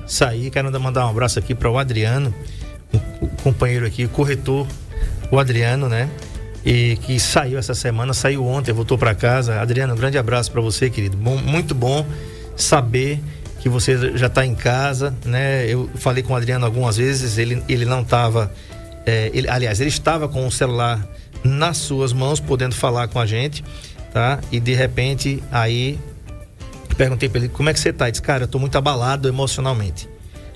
[0.05, 2.35] sair, quero mandar um abraço aqui para o Adriano,
[3.21, 4.67] o, companheiro aqui, o corretor,
[5.31, 6.09] o Adriano, né?
[6.65, 9.61] E que saiu essa semana, saiu ontem, voltou para casa.
[9.61, 11.15] Adriano, um grande abraço para você, querido.
[11.15, 12.05] Bom, muito bom
[12.57, 13.21] saber
[13.61, 15.65] que você já está em casa, né?
[15.65, 18.51] Eu falei com o Adriano algumas vezes, ele, ele não estava.
[19.05, 21.07] ele, aliás, ele estava com o celular
[21.45, 23.63] nas suas mãos, podendo falar com a gente,
[24.13, 24.39] tá?
[24.51, 25.99] E de repente, aí
[26.99, 28.05] perguntei para ele como é que você tá.
[28.05, 30.09] Ele disse, cara, eu tô muito abalado emocionalmente.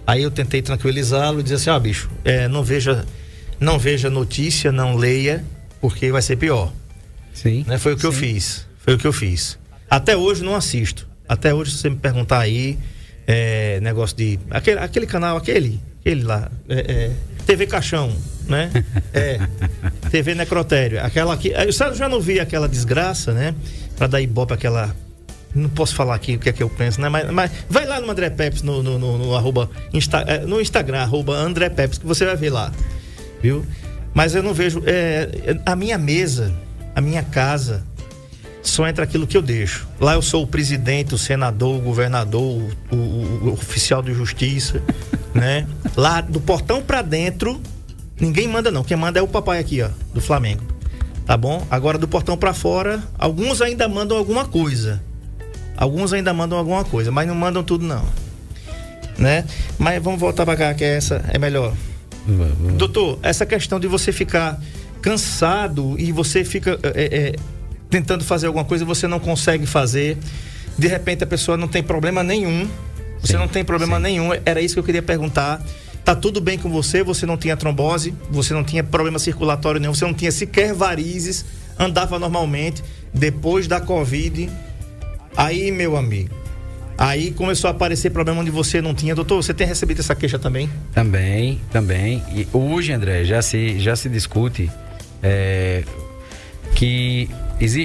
[0.05, 3.05] Aí eu tentei tranquilizá-lo e dizer assim, ó, bicho, é, não veja,
[3.59, 5.43] não veja notícia, não leia,
[5.79, 6.73] porque vai ser pior.
[7.33, 7.63] Sim.
[7.65, 7.77] Né?
[7.77, 8.67] Foi o que eu fiz.
[8.79, 9.57] Foi o que eu fiz.
[9.89, 11.07] Até hoje não assisto.
[11.27, 12.77] Até hoje, se você me perguntar aí,
[13.25, 14.37] é, negócio de.
[14.49, 16.51] Aquele, aquele canal, aquele, aquele lá.
[16.67, 17.11] é, é,
[17.45, 18.13] TV Caixão,
[18.47, 18.71] né?
[19.13, 19.39] É.
[20.09, 21.03] TV Necrotério.
[21.03, 21.51] Aquela aqui.
[21.55, 23.53] Eu já não vi aquela desgraça, né?
[23.95, 24.95] Pra dar ibope aquela.
[25.55, 27.09] Não posso falar aqui o que é que eu penso, né?
[27.09, 30.59] Mas, mas vai lá no André Peps, no, no, no, no arroba Insta, é, no
[30.59, 32.71] Instagram, arroba André Peps, que você vai ver lá.
[33.41, 33.63] Viu?
[34.15, 34.81] Mas eu não vejo.
[34.85, 36.51] é, a minha mesa,
[36.95, 37.83] a minha casa,
[38.63, 39.87] só entra aquilo que eu deixo.
[39.99, 42.41] Lá eu sou o presidente, o senador, o governador,
[42.91, 44.81] o, o- o oficial de justiça,
[45.35, 45.67] né?
[45.95, 47.61] Lá do portão pra dentro,
[48.23, 48.83] ninguém manda não.
[48.83, 50.63] Quem manda é o papai aqui, ó, do Flamengo.
[51.25, 51.65] Tá bom?
[51.69, 55.01] Agora do portão pra fora, alguns ainda mandam alguma coisa.
[55.75, 58.05] Alguns ainda mandam alguma coisa, mas não mandam tudo não.
[59.17, 59.45] Né?
[59.77, 61.73] Mas vamos voltar pra cá que essa é melhor.
[62.25, 62.73] Vamos.
[62.77, 64.59] Doutor, essa questão de você ficar
[65.01, 67.35] cansado e você fica é, é,
[67.89, 70.17] tentando fazer alguma coisa e você não consegue fazer,
[70.77, 72.67] de repente a pessoa não tem problema nenhum,
[73.19, 74.03] você Sim, não tem problema sim.
[74.03, 75.61] nenhum, era isso que eu queria perguntar.
[76.05, 79.93] Tá tudo bem com você, você não tinha trombose, você não tinha problema circulatório nenhum,
[79.93, 81.45] você não tinha sequer varizes,
[81.79, 82.83] andava normalmente,
[83.13, 84.49] depois da Covid,
[85.37, 86.35] aí, meu amigo,
[86.97, 89.15] aí começou a aparecer problema onde você não tinha.
[89.15, 90.69] Doutor, você tem recebido essa queixa também?
[90.93, 92.21] Também, também.
[92.35, 94.69] E hoje, André, já se, já se discute
[95.21, 95.85] é,
[96.75, 97.29] que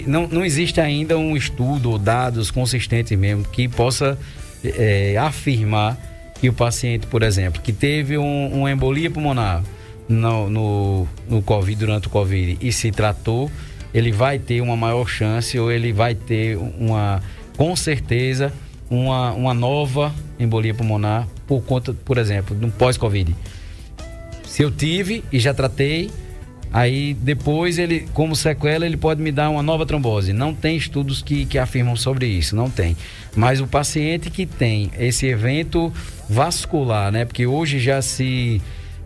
[0.06, 4.18] não, não existe ainda um estudo ou dados consistentes mesmo que possa
[4.64, 5.96] é, afirmar
[6.40, 9.62] que o paciente, por exemplo, que teve um, uma embolia pulmonar
[10.08, 13.50] no, no, no Covid, durante o Covid e se tratou,
[13.92, 17.22] ele vai ter uma maior chance ou ele vai ter uma,
[17.56, 18.52] com certeza,
[18.90, 23.34] uma, uma nova embolia pulmonar por conta, por exemplo, de um pós-Covid.
[24.46, 26.10] Se eu tive e já tratei,
[26.72, 30.32] aí depois ele, como sequela, ele pode me dar uma nova trombose.
[30.32, 32.96] Não tem estudos que, que afirmam sobre isso, não tem.
[33.34, 35.92] Mas o paciente que tem esse evento
[36.28, 37.24] vascular, né?
[37.24, 38.60] Porque hoje já se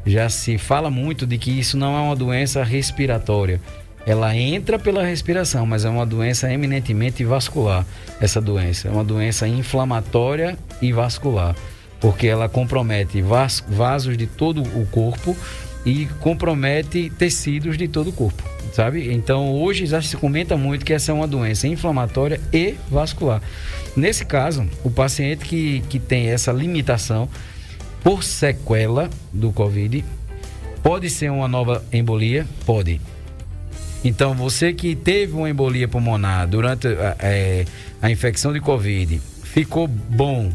[0.04, 3.60] já se fala muito de que isso não é uma doença respiratória.
[4.04, 7.86] Ela entra pela respiração, mas é uma doença eminentemente vascular.
[8.20, 11.54] Essa doença é uma doença inflamatória e vascular,
[12.00, 15.36] porque ela compromete vas vasos de todo o corpo
[15.84, 19.12] e compromete tecidos de todo o corpo, sabe?
[19.12, 23.42] Então hoje já se comenta muito que essa é uma doença inflamatória e vascular.
[23.96, 27.28] Nesse caso, o paciente que, que tem essa limitação
[28.02, 30.04] por sequela do Covid,
[30.82, 32.46] pode ser uma nova embolia?
[32.66, 33.00] Pode.
[34.04, 36.88] Então, você que teve uma embolia pulmonar durante
[37.20, 37.64] é,
[38.00, 40.50] a infecção de Covid, ficou bom,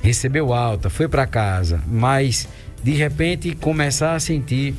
[0.00, 2.48] recebeu alta, foi para casa, mas
[2.82, 4.74] de repente começar a sentir,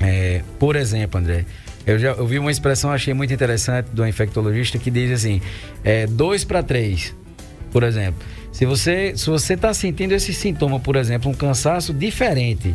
[0.00, 1.44] é, por exemplo, André,
[1.86, 5.40] eu já ouvi uma expressão, achei muito interessante do infectologista que diz assim:
[5.82, 7.14] é, dois para três,
[7.72, 8.20] por exemplo.
[8.52, 12.74] Se você se você está sentindo esse sintoma, por exemplo, um cansaço diferente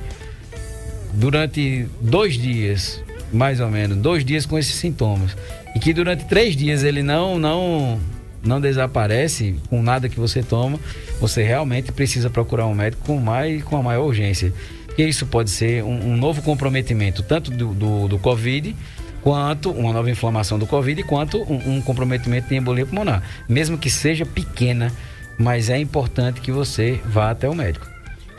[1.13, 5.35] durante dois dias, mais ou menos, dois dias com esses sintomas,
[5.75, 7.99] e que durante três dias ele não não
[8.45, 10.79] não desaparece com nada que você toma,
[11.19, 14.53] você realmente precisa procurar um médico com mais com a maior urgência.
[14.85, 18.75] Porque isso pode ser um, um novo comprometimento tanto do, do, do Covid
[19.21, 23.89] quanto uma nova inflamação do Covid, quanto um, um comprometimento de embolia pulmonar, mesmo que
[23.89, 24.91] seja pequena
[25.37, 27.87] mas é importante que você vá até o médico.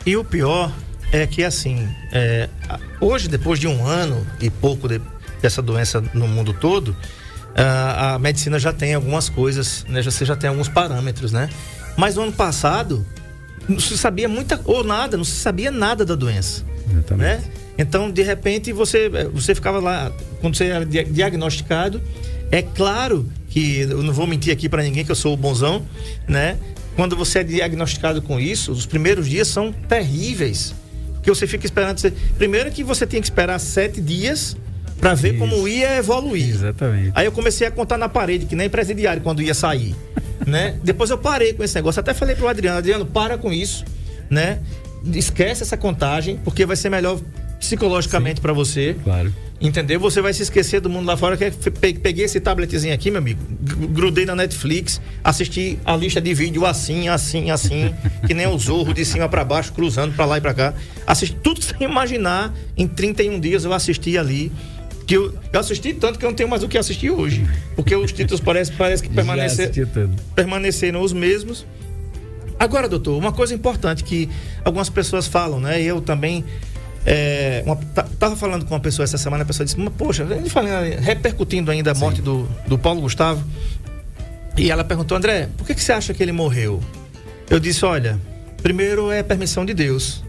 [0.05, 0.71] E o pior
[1.11, 2.49] é que assim, é,
[2.99, 5.01] hoje depois de um ano e pouco de,
[5.41, 6.95] dessa doença no mundo todo,
[7.57, 10.01] a, a medicina já tem algumas coisas, né?
[10.01, 11.49] Já, você já tem alguns parâmetros, né?
[11.97, 13.05] Mas no ano passado
[13.67, 16.63] não se sabia muita ou nada, não se sabia nada da doença,
[17.17, 17.43] né?
[17.77, 22.01] Então de repente você você ficava lá quando você era diagnosticado,
[22.51, 25.85] é claro que eu não vou mentir aqui para ninguém que eu sou o bonzão,
[26.27, 26.57] né?
[26.97, 30.73] quando você é diagnosticado com isso, os primeiros dias são terríveis.
[31.13, 31.99] Porque você fica esperando.
[31.99, 32.11] Você...
[32.39, 34.57] Primeiro que você tem que esperar sete dias
[34.99, 35.39] para ver isso.
[35.39, 36.49] como ia evoluir.
[36.49, 37.11] Exatamente.
[37.15, 39.95] Aí eu comecei a contar na parede, que nem presidiário quando ia sair.
[40.45, 40.79] né?
[40.83, 41.99] Depois eu parei com esse negócio.
[41.99, 43.85] Até falei pro Adriano, Adriano, para com isso,
[44.29, 44.59] né?
[45.13, 47.19] Esquece essa contagem, porque vai ser melhor
[47.59, 48.95] psicologicamente para você.
[49.03, 49.33] Claro.
[49.59, 49.99] Entendeu?
[49.99, 51.35] Você vai se esquecer do mundo lá fora.
[51.35, 53.39] Que peguei esse tabletzinho aqui, meu amigo,
[53.89, 57.93] grudei na Netflix, assisti a lista de vídeo assim, assim, assim,
[58.27, 60.73] que nem o zorro de cima para baixo, cruzando para lá e para cá.
[61.07, 62.53] Assisti tudo sem imaginar.
[62.77, 64.51] Em 31 dias eu assisti ali.
[65.07, 67.47] Que eu, eu assisti tanto que eu não tenho mais o que assistir hoje.
[67.75, 69.71] Porque os títulos parecem parece que permanecer,
[70.35, 71.65] permaneceram os mesmos.
[72.59, 74.29] Agora, doutor, uma coisa importante que
[74.65, 75.81] algumas pessoas falam, né?
[75.81, 76.43] Eu também
[77.09, 77.77] é, uma,
[78.19, 81.93] tava falando com uma pessoa essa semana, a pessoa disse, mas poxa, falando, repercutindo ainda
[81.93, 82.01] a Sim.
[82.01, 83.41] morte do, do Paulo Gustavo.
[84.57, 86.83] E ela perguntou, André, por que, que você acha que ele morreu?
[87.49, 88.19] Eu disse, olha,
[88.61, 90.21] primeiro é permissão de Deus.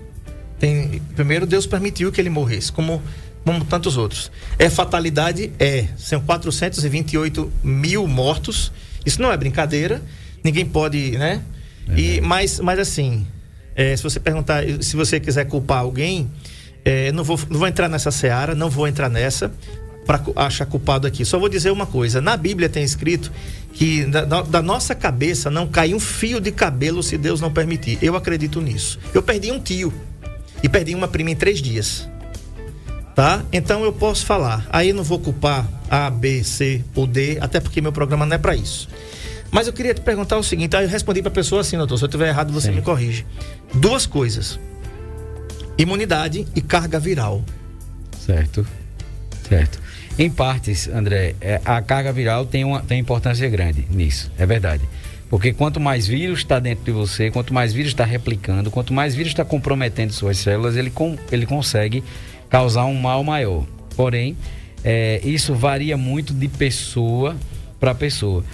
[0.61, 3.03] Tem, primeiro Deus permitiu que ele morresse, como,
[3.49, 4.30] como tantos outros.
[4.59, 5.51] É fatalidade?
[5.59, 5.86] É.
[5.96, 8.70] São 428 mil mortos.
[9.07, 10.03] Isso não é brincadeira.
[10.44, 11.40] Ninguém pode, né?
[11.88, 11.99] É.
[11.99, 13.26] E, mas, mas assim,
[13.74, 16.30] é, se você perguntar, se você quiser culpar alguém,
[16.84, 19.51] é, não, vou, não vou entrar nessa seara, não vou entrar nessa
[20.05, 21.24] para achar culpado aqui.
[21.24, 23.32] Só vou dizer uma coisa: na Bíblia tem escrito
[23.72, 27.99] que da, da, nossa cabeça não cai um fio de cabelo se Deus não permitir.
[28.03, 28.99] Eu acredito nisso.
[29.14, 29.90] Eu perdi um tio
[30.62, 32.07] e perdi uma prima em três dias.
[33.18, 33.44] Tá?
[33.52, 34.64] Então eu posso falar.
[34.70, 38.38] Aí não vou culpar A, B, C ou D, até porque meu programa não é
[38.38, 38.88] para isso.
[39.50, 41.98] Mas eu queria te perguntar o seguinte: aí eu respondi para a pessoa assim, doutor.
[41.98, 42.76] Se eu estiver errado, você Sim.
[42.76, 43.26] me corrige.
[43.74, 44.60] Duas coisas
[45.76, 47.44] imunidade e carga viral.
[48.24, 48.64] Certo,
[49.48, 49.80] certo.
[50.16, 54.88] Em partes, André, é, a carga viral tem uma tem importância grande nisso, é verdade.
[55.28, 59.12] Porque quanto mais vírus está dentro de você, quanto mais vírus está replicando, quanto mais
[59.16, 62.04] vírus está comprometendo suas células, ele, com, ele consegue
[62.49, 63.64] causar um mal maior.
[63.96, 64.36] Porém,
[64.84, 67.36] é, isso varia muito de pessoa
[67.80, 68.44] para pessoa.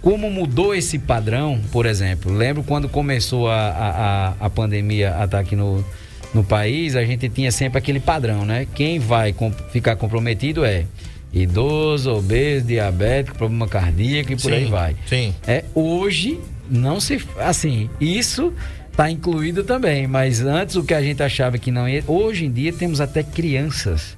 [0.00, 5.40] Como mudou esse padrão, por exemplo, lembro quando começou a, a, a pandemia a estar
[5.40, 5.84] aqui no,
[6.32, 8.68] no país, a gente tinha sempre aquele padrão, né?
[8.74, 9.34] Quem vai
[9.72, 10.84] ficar comprometido é
[11.32, 14.96] idoso, obeso, diabético, problema cardíaco e por sim, aí vai.
[15.06, 15.34] Sim.
[15.46, 16.38] É, hoje
[16.70, 18.52] não se assim, isso
[18.96, 22.50] está incluído também, mas antes o que a gente achava que não ia, hoje em
[22.50, 24.16] dia temos até crianças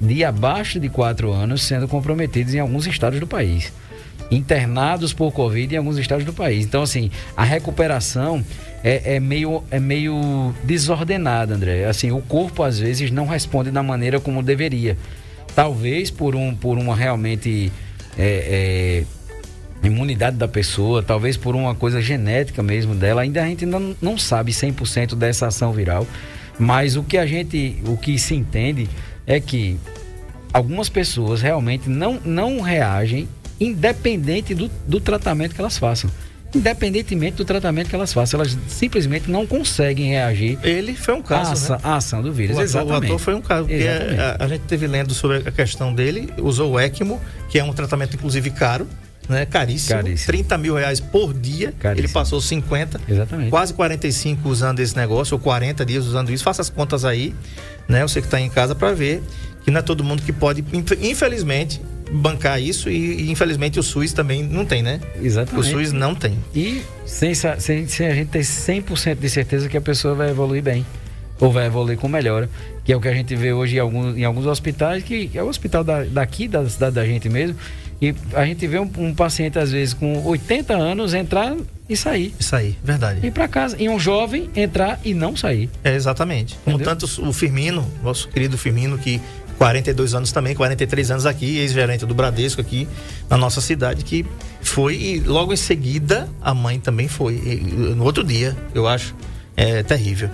[0.00, 3.72] de abaixo de 4 anos sendo comprometidos em alguns estados do país.
[4.28, 6.64] Internados por Covid em alguns estados do país.
[6.64, 8.44] Então, assim, a recuperação
[8.82, 11.84] é, é, meio, é meio desordenada, André.
[11.84, 14.98] Assim, o corpo às vezes não responde da maneira como deveria.
[15.54, 17.70] Talvez por, um, por uma realmente.
[18.18, 19.21] É, é,
[19.82, 24.16] imunidade da pessoa, talvez por uma coisa genética mesmo dela, ainda a gente não, não
[24.16, 26.06] sabe 100% dessa ação viral,
[26.58, 28.88] mas o que a gente, o que se entende
[29.26, 29.78] é que
[30.52, 33.28] algumas pessoas realmente não, não reagem
[33.60, 36.10] independente do, do tratamento que elas façam
[36.54, 40.58] independentemente do tratamento que elas façam, elas simplesmente não conseguem reagir.
[40.62, 41.82] Ele foi um caso, à ação, né?
[41.96, 42.56] ação do vírus.
[42.56, 43.02] O ator, Exatamente.
[43.02, 46.28] o ator foi um caso, porque a, a, gente teve lendo sobre a questão dele,
[46.38, 48.86] usou o ECMO, que é um tratamento inclusive caro,
[49.28, 49.46] né?
[49.46, 50.26] Caríssimo, Caríssimo.
[50.26, 51.72] 30 mil reais por dia.
[51.78, 52.06] Caríssimo.
[52.06, 53.50] Ele passou 50, Exatamente.
[53.50, 56.44] quase 45 usando esse negócio, ou 40 dias usando isso.
[56.44, 57.34] Faça as contas aí,
[57.88, 58.02] né?
[58.02, 59.22] Você que está em casa para ver
[59.64, 60.64] que não é todo mundo que pode,
[61.00, 65.00] infelizmente, bancar isso e, e, infelizmente o SUS também não tem, né?
[65.20, 65.68] Exatamente.
[65.68, 66.36] O SUS não tem.
[66.54, 70.62] E sem, sem, sem a gente ter 100% de certeza que a pessoa vai evoluir
[70.62, 70.84] bem
[71.40, 72.48] ou vai evoluir com melhora,
[72.84, 75.42] que é o que a gente vê hoje em alguns, em alguns hospitais, que é
[75.42, 77.56] o hospital da, daqui, da cidade da gente mesmo,
[78.02, 81.54] e a gente vê um, um, paciente, às vezes, com 80 anos entrar
[81.88, 82.34] e sair.
[82.36, 83.24] E sair, verdade.
[83.24, 83.76] Ir para casa.
[83.78, 85.70] E um jovem entrar e não sair.
[85.84, 86.58] É, exatamente.
[86.64, 89.20] Como tanto o Firmino, nosso querido Firmino, que
[89.56, 92.88] 42 anos também, 43 anos aqui, ex-gerente do Bradesco aqui
[93.30, 94.26] na nossa cidade, que
[94.60, 97.34] foi e logo em seguida a mãe também foi.
[97.34, 97.56] E,
[97.94, 99.14] no outro dia, eu acho,
[99.56, 100.28] é terrível.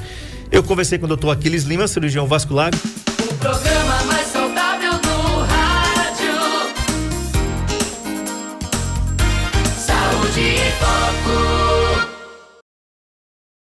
[0.51, 2.71] Eu conversei com o doutor Aquiles Lima, cirurgião vascular.
[3.31, 4.38] O programa mais